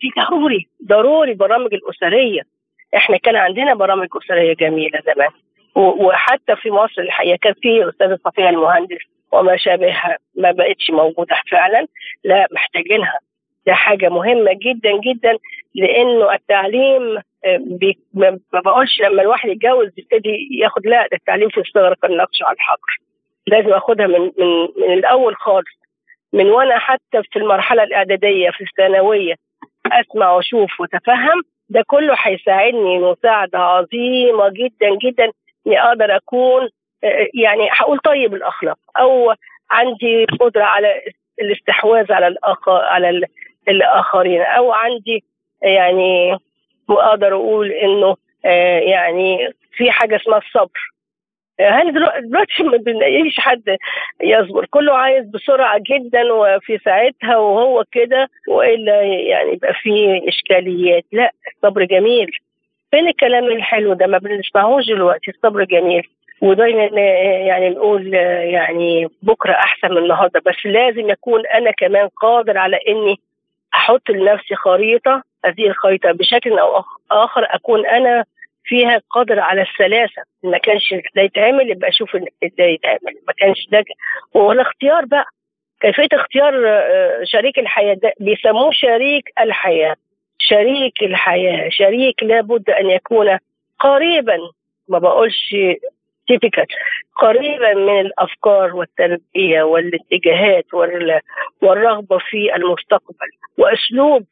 دي 0.00 0.10
ضروري 0.18 0.68
ضروري 0.86 1.34
برامج 1.34 1.74
الأسرية. 1.74 2.42
إحنا 2.96 3.16
كان 3.16 3.36
عندنا 3.36 3.74
برامج 3.74 4.08
أسرية 4.24 4.54
جميلة 4.54 5.00
زمان. 5.14 5.30
وحتى 5.74 6.56
في 6.56 6.70
مصر 6.70 7.02
الحقيقة 7.02 7.38
كان 7.42 7.52
في 7.62 7.88
أستاذة 7.88 8.18
صفية 8.24 8.48
المهندس 8.48 8.98
وما 9.32 9.56
شابهها 9.56 10.16
ما 10.36 10.50
بقتش 10.52 10.90
موجودة 10.90 11.36
فعلا 11.50 11.86
لا 12.24 12.46
محتاجينها. 12.52 13.18
ده 13.66 13.74
حاجة 13.74 14.08
مهمة 14.08 14.50
جدا 14.52 14.90
جدا 15.04 15.38
لأنه 15.74 16.32
التعليم 16.34 17.16
آه، 17.44 17.60
ما 18.14 18.60
بقولش 18.60 19.00
لما 19.00 19.22
الواحد 19.22 19.48
يتجوز 19.48 19.88
يبتدي 19.98 20.48
ياخد 20.62 20.86
لا 20.86 21.02
ده 21.02 21.16
التعليم 21.16 21.48
في 21.48 21.60
الصغر 21.60 21.94
كالنقش 22.02 22.42
على 22.42 22.54
الحجر 22.54 22.98
لازم 23.46 23.72
اخدها 23.72 24.06
من 24.06 24.20
من 24.20 24.68
من 24.76 24.92
الأول 24.92 25.36
خالص. 25.36 25.82
من 26.32 26.46
وأنا 26.50 26.78
حتى 26.78 27.22
في 27.32 27.38
المرحلة 27.38 27.82
الإعدادية 27.82 28.50
في 28.50 28.64
الثانوية 28.64 29.34
أسمع 29.86 30.30
وأشوف 30.32 30.80
وأتفهم. 30.80 31.42
ده 31.68 31.82
كله 31.86 32.14
هيساعدني. 32.18 32.98
مساعدة 32.98 33.58
عظيمة 33.58 34.48
جدا 34.48 34.96
جدا 35.04 35.30
إني 35.66 35.82
أقدر 35.82 36.16
أكون 36.16 36.68
يعني 37.34 37.68
هقول 37.72 37.98
طيب 37.98 38.34
الأخلاق. 38.34 38.78
أو 38.98 39.34
عندي 39.70 40.24
قدرة 40.40 40.64
على 40.64 41.02
الاستحواذ 41.40 42.12
على 42.12 42.26
الآخر 42.26 42.72
على 42.84 43.10
ال- 43.10 43.24
الآخرين. 43.68 44.42
أو 44.42 44.72
عندي 44.72 45.24
يعني 45.62 46.36
واقدر 46.88 47.34
أقول 47.34 47.70
إنه 47.72 48.16
آه 48.44 48.78
يعني 48.78 49.52
في 49.76 49.90
حاجة 49.90 50.16
اسمها 50.16 50.38
الصبر. 50.38 50.91
هل 51.60 51.92
دلوقتي 51.92 52.62
ما 52.62 52.76
بنلاقيش 52.76 53.40
حد 53.40 53.76
يصبر. 54.22 54.66
كله 54.66 54.92
عايز 54.94 55.26
بسرعة 55.26 55.80
جدا 55.90 56.32
وفي 56.32 56.78
ساعتها 56.78 57.36
وهو 57.36 57.84
كده 57.92 58.28
وإلا 58.48 59.02
يعني 59.02 59.52
يبقى 59.52 59.74
في 59.74 60.22
إشكاليات. 60.28 61.04
لا 61.12 61.32
الصبر 61.56 61.84
جميل. 61.84 62.30
فين 62.90 63.08
الكلام 63.08 63.44
الحلو 63.44 63.92
ده؟ 63.94 64.06
ما 64.06 64.18
بنسمعوش 64.18 64.86
دلوقتي. 64.86 65.30
الصبر 65.30 65.64
جميل. 65.64 66.02
ودايما 66.40 66.84
يعني 67.46 67.68
نقول 67.70 68.14
يعني 68.14 69.08
بكرة 69.22 69.52
أحسن 69.52 69.90
من 69.90 69.98
النهارده. 69.98 70.40
بس 70.46 70.66
لازم 70.66 71.10
يكون 71.10 71.46
أنا 71.46 71.70
كمان 71.70 72.08
قادر 72.22 72.58
على 72.58 72.78
إني 72.88 73.16
أحط 73.74 74.10
لنفسي 74.10 74.54
خريطة 74.54 75.22
هذه 75.44 75.66
الخريطة 75.66 76.12
بشكل 76.12 76.58
أو 76.58 76.82
آخر 77.10 77.46
أكون 77.50 77.86
أنا 77.86 78.24
فيها 78.72 79.00
قادر 79.10 79.40
على 79.40 79.62
السلاسة. 79.62 80.22
ما 80.42 80.58
كانش 80.58 80.94
ده 81.16 81.22
يتعمل 81.22 81.70
يبقى 81.70 81.88
أشوف 81.88 82.16
ده 82.58 82.64
يتعمل. 82.64 83.14
ما 83.28 83.32
كانش 83.38 83.66
ده 83.72 83.84
هو 84.36 84.52
الاختيار 84.52 85.04
بقى. 85.04 85.24
كيفية 85.80 86.08
اختيار 86.12 86.52
شريك 87.24 87.58
الحياة 87.58 87.94
ده 87.94 88.12
بيسموه 88.20 88.70
شريك 88.72 89.24
الحياة. 89.40 89.96
شريك 90.38 91.02
الحياة. 91.02 91.68
شريك 91.68 92.22
لابد 92.22 92.70
أن 92.70 92.90
يكون 92.90 93.38
قريبا 93.78 94.38
ما 94.88 94.98
بقولش 94.98 95.56
تيبيكال 96.28 96.66
قريبا 97.16 97.74
من 97.74 98.00
الأفكار 98.00 98.76
والتربية 98.76 99.62
والاتجاهات 99.62 100.64
والرغبة 101.62 102.18
في 102.18 102.56
المستقبل 102.56 103.28
وأسلوب 103.58 104.24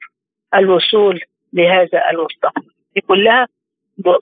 الوصول 0.55 1.20
لهذا 1.53 2.11
المستقبل. 2.11 2.70
دي 2.94 3.00
كلها 3.00 3.48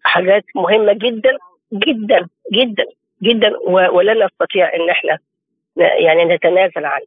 حاجات 0.04 0.44
مهمة 0.54 0.92
جدا 0.92 1.38
جدا 1.72 2.28
جدا 2.52 2.84
جدا 3.22 3.58
ولا 3.68 4.26
نستطيع 4.26 4.74
إن 4.74 4.90
إحنا 4.90 5.18
يعني 5.76 6.24
نتنازل 6.24 6.84
عنها. 6.84 7.06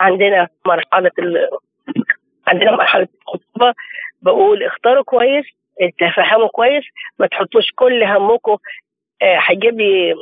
عندنا 0.00 0.48
مرحلة 0.66 1.10
ال... 1.18 1.48
عندنا 2.46 2.70
مرحلة 2.70 3.08
الخطوبة 3.22 3.74
بقول 4.22 4.62
اختاروا 4.62 5.02
كويس 5.04 5.44
تفهموا 5.98 6.48
كويس 6.48 6.84
ما 7.18 7.26
تحطوش 7.26 7.70
كل 7.74 8.02
همكم 8.04 8.56
هيجيب 9.22 9.80
لي 9.80 10.14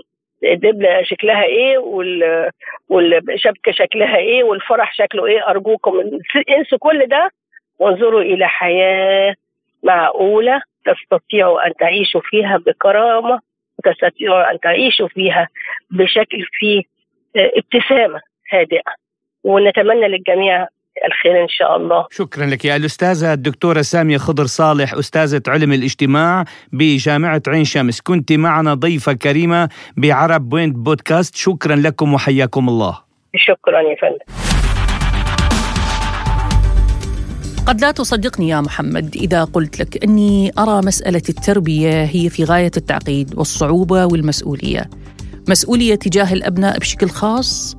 دبله 0.42 1.02
شكلها 1.02 1.42
إيه 1.44 1.78
وال... 1.78 2.50
والشبكة 2.88 3.72
شكلها 3.72 4.16
إيه 4.16 4.44
والفرح 4.44 4.94
شكله 4.94 5.26
إيه 5.26 5.48
أرجوكم 5.50 6.10
انسوا 6.58 6.78
كل 6.78 7.06
ده 7.06 7.30
وانظروا 7.78 8.22
إلى 8.22 8.48
حياة 8.48 9.34
معقولة 9.82 10.62
تستطيعوا 10.86 11.66
أن 11.66 11.72
تعيشوا 11.80 12.20
فيها 12.24 12.56
بكرامة 12.66 13.40
وتستطيعوا 13.78 14.50
أن 14.50 14.60
تعيشوا 14.60 15.08
فيها 15.08 15.48
بشكل 15.90 16.44
فيه 16.52 16.82
ابتسامة 17.36 18.20
هادئة 18.52 18.92
ونتمنى 19.44 20.08
للجميع 20.08 20.68
الخير 21.06 21.42
إن 21.42 21.48
شاء 21.48 21.76
الله. 21.76 22.06
شكرا 22.10 22.46
لك 22.46 22.64
يا 22.64 22.76
الأستاذة 22.76 23.32
الدكتورة 23.32 23.82
سامية 23.82 24.16
خضر 24.16 24.44
صالح 24.44 24.94
أستاذة 24.94 25.42
علم 25.48 25.72
الاجتماع 25.72 26.44
بجامعة 26.72 27.42
عين 27.48 27.64
شمس، 27.64 28.00
كنت 28.00 28.32
معنا 28.32 28.74
ضيفة 28.74 29.12
كريمة 29.12 29.68
بعرب 29.96 30.48
بوينت 30.48 30.76
بودكاست، 30.76 31.36
شكرا 31.36 31.76
لكم 31.76 32.14
وحياكم 32.14 32.68
الله. 32.68 33.00
شكرا 33.36 33.80
يا 33.80 33.96
فندم. 33.96 34.73
قد 37.66 37.80
لا 37.80 37.90
تصدقني 37.90 38.48
يا 38.48 38.60
محمد 38.60 39.16
إذا 39.16 39.44
قلت 39.44 39.80
لك 39.80 40.04
أني 40.04 40.52
أرى 40.58 40.86
مسألة 40.86 41.22
التربية 41.28 42.04
هي 42.04 42.28
في 42.28 42.44
غاية 42.44 42.70
التعقيد 42.76 43.34
والصعوبة 43.38 44.06
والمسؤولية. 44.06 44.90
مسؤولية 45.48 45.94
تجاه 45.94 46.32
الأبناء 46.32 46.78
بشكل 46.78 47.08
خاص. 47.08 47.76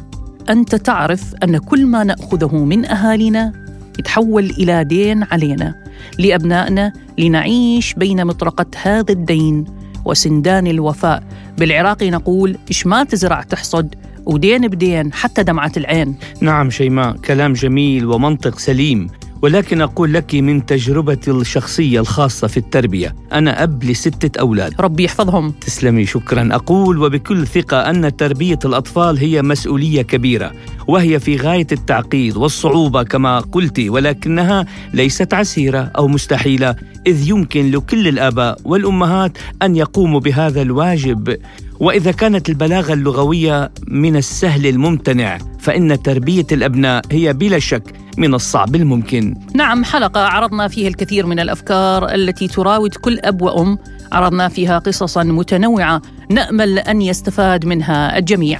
أنت 0.50 0.76
تعرف 0.76 1.36
أن 1.44 1.58
كل 1.58 1.86
ما 1.86 2.04
نأخذه 2.04 2.56
من 2.56 2.86
أهالينا 2.86 3.54
يتحول 4.00 4.46
إلى 4.50 4.84
دين 4.84 5.24
علينا 5.24 5.84
لأبنائنا 6.20 6.94
لنعيش 7.18 7.94
بين 7.94 8.28
مطرقة 8.28 8.66
هذا 8.82 9.14
الدين 9.14 9.66
وسندان 10.06 10.68
الوفاء. 10.68 11.24
بالعراقي 11.58 12.10
نقول 12.10 12.58
إيش 12.68 12.88
ما 12.88 13.04
تزرع 13.04 13.42
تحصد 13.42 13.96
ودين 14.26 14.68
بدين 14.68 15.14
حتى 15.14 15.44
دمعة 15.44 15.72
العين. 15.78 16.16
نعم 16.42 16.70
شيماء 16.70 17.18
كلام 17.18 17.54
جميل 17.54 18.06
ومنطق 18.06 18.60
سليم. 18.60 19.08
ولكن 19.42 19.82
أقول 19.82 20.14
لك 20.14 20.36
من 20.36 20.66
تجربتي 20.66 21.32
الشخصية 21.32 22.00
الخاصة 22.00 22.48
في 22.48 22.58
التربية 22.58 23.16
أنا 23.34 23.64
أب 23.64 23.84
لستة 23.84 24.40
أولاد. 24.40 24.74
ربي 24.80 25.04
يحفظهم. 25.04 25.52
تسلمي 25.52 26.06
شكرا. 26.06 26.50
أقول 26.52 26.98
وبكل 26.98 27.48
ثقة 27.48 27.90
أن 27.90 28.16
تربية 28.18 28.60
الأطفال 28.66 29.18
هي 29.18 29.42
مسؤولية 29.42 30.02
كبيرة 30.02 30.52
وهي 30.88 31.20
في 31.20 31.36
غاية 31.36 31.68
التعقيد 31.72 32.38
والصعوبة 32.38 33.04
كما 33.04 33.40
قلت 33.40 33.80
ولكنها 33.80 34.66
ليست 34.94 35.34
عسيرة 35.34 35.92
أو 35.98 36.08
مستحيلة 36.08 36.76
إذ 37.08 37.30
يمكن 37.30 37.72
لكل 37.72 38.08
الآباء 38.08 38.58
والأمهات 38.66 39.38
أن 39.62 39.76
يقوموا 39.76 40.20
بهذا 40.20 40.62
الواجب. 40.62 41.38
وإذا 41.80 42.12
كانت 42.12 42.50
البلاغة 42.50 42.94
اللغوية 42.94 43.72
من 43.88 44.16
السهل 44.16 44.66
الممتنع 44.66 45.38
فإن 45.60 46.04
تربية 46.04 46.46
الأبناء 46.52 47.04
هي 47.12 47.34
بلا 47.34 47.60
شك 47.60 47.84
من 48.18 48.34
الصعب 48.34 48.76
الممكن. 48.76 49.36
نعم 49.56 49.84
حلقة 49.84 50.22
عرضنا 50.22 50.68
فيها 50.68 50.88
الكثير 50.88 51.26
من 51.26 51.40
الأفكار 51.40 52.14
التي 52.14 52.48
تراود 52.48 52.94
كل 52.96 53.20
أب 53.20 53.42
وأم، 53.42 53.78
عرضنا 54.12 54.48
فيها 54.48 54.80
قصصا 54.80 55.24
متنوعة 55.24 56.02
نأمل 56.30 56.80
أن 56.80 57.02
يستفاد 57.02 57.66
منها 57.66 58.18
الجميع. 58.18 58.60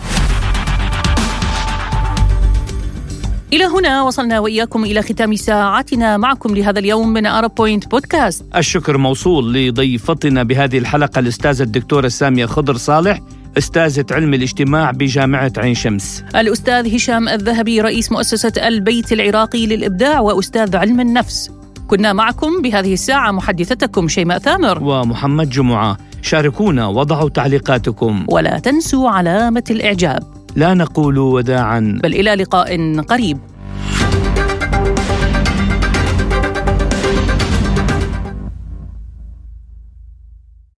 إلى 3.56 3.66
هنا 3.66 4.02
وصلنا 4.02 4.40
وإياكم 4.40 4.84
إلى 4.84 5.02
ختام 5.02 5.36
ساعتنا 5.36 6.18
معكم 6.18 6.56
لهذا 6.56 6.80
اليوم 6.80 7.14
من 7.14 7.26
أرب 7.26 7.56
بوينت 7.56 7.88
بودكاست 7.88 8.46
الشكر 8.56 8.98
موصول 8.98 9.54
لضيفتنا 9.54 10.44
بهذه 10.44 10.78
الحلقة 10.78 11.20
الأستاذة 11.20 11.64
الدكتورة 11.64 12.08
سامية 12.08 12.46
خضر 12.46 12.78
صالح 12.78 13.22
أستاذة 13.58 14.06
علم 14.12 14.34
الاجتماع 14.34 14.92
بجامعة 14.92 15.52
عين 15.58 15.76
شمس. 15.76 16.24
الأستاذ 16.36 16.96
هشام 16.96 17.30
الذهبي 17.30 17.82
رئيس 17.82 18.12
مؤسسة 18.12 18.68
البيت 18.68 19.14
العراقي 19.14 19.66
للإبداع 19.66 20.20
وأستاذ 20.20 20.76
علم 20.76 21.00
النفس. 21.00 21.52
كنا 21.88 22.14
معكم 22.14 22.62
بهذه 22.62 22.94
الساعة 22.94 23.32
محدثتكم 23.32 24.08
شيماء 24.08 24.38
ثامر. 24.38 24.84
ومحمد 24.84 25.50
جمعة. 25.50 25.98
شاركونا 26.22 26.88
وضعوا 26.88 27.30
تعليقاتكم. 27.30 28.26
ولا 28.30 28.60
تنسوا 28.60 29.10
علامة 29.10 29.64
الإعجاب. 29.70 30.35
لا 30.56 30.74
نقول 30.74 31.18
وداعا. 31.18 32.00
بل 32.04 32.14
إلى 32.14 32.36
لقاء 32.36 33.00
قريب. 33.02 33.38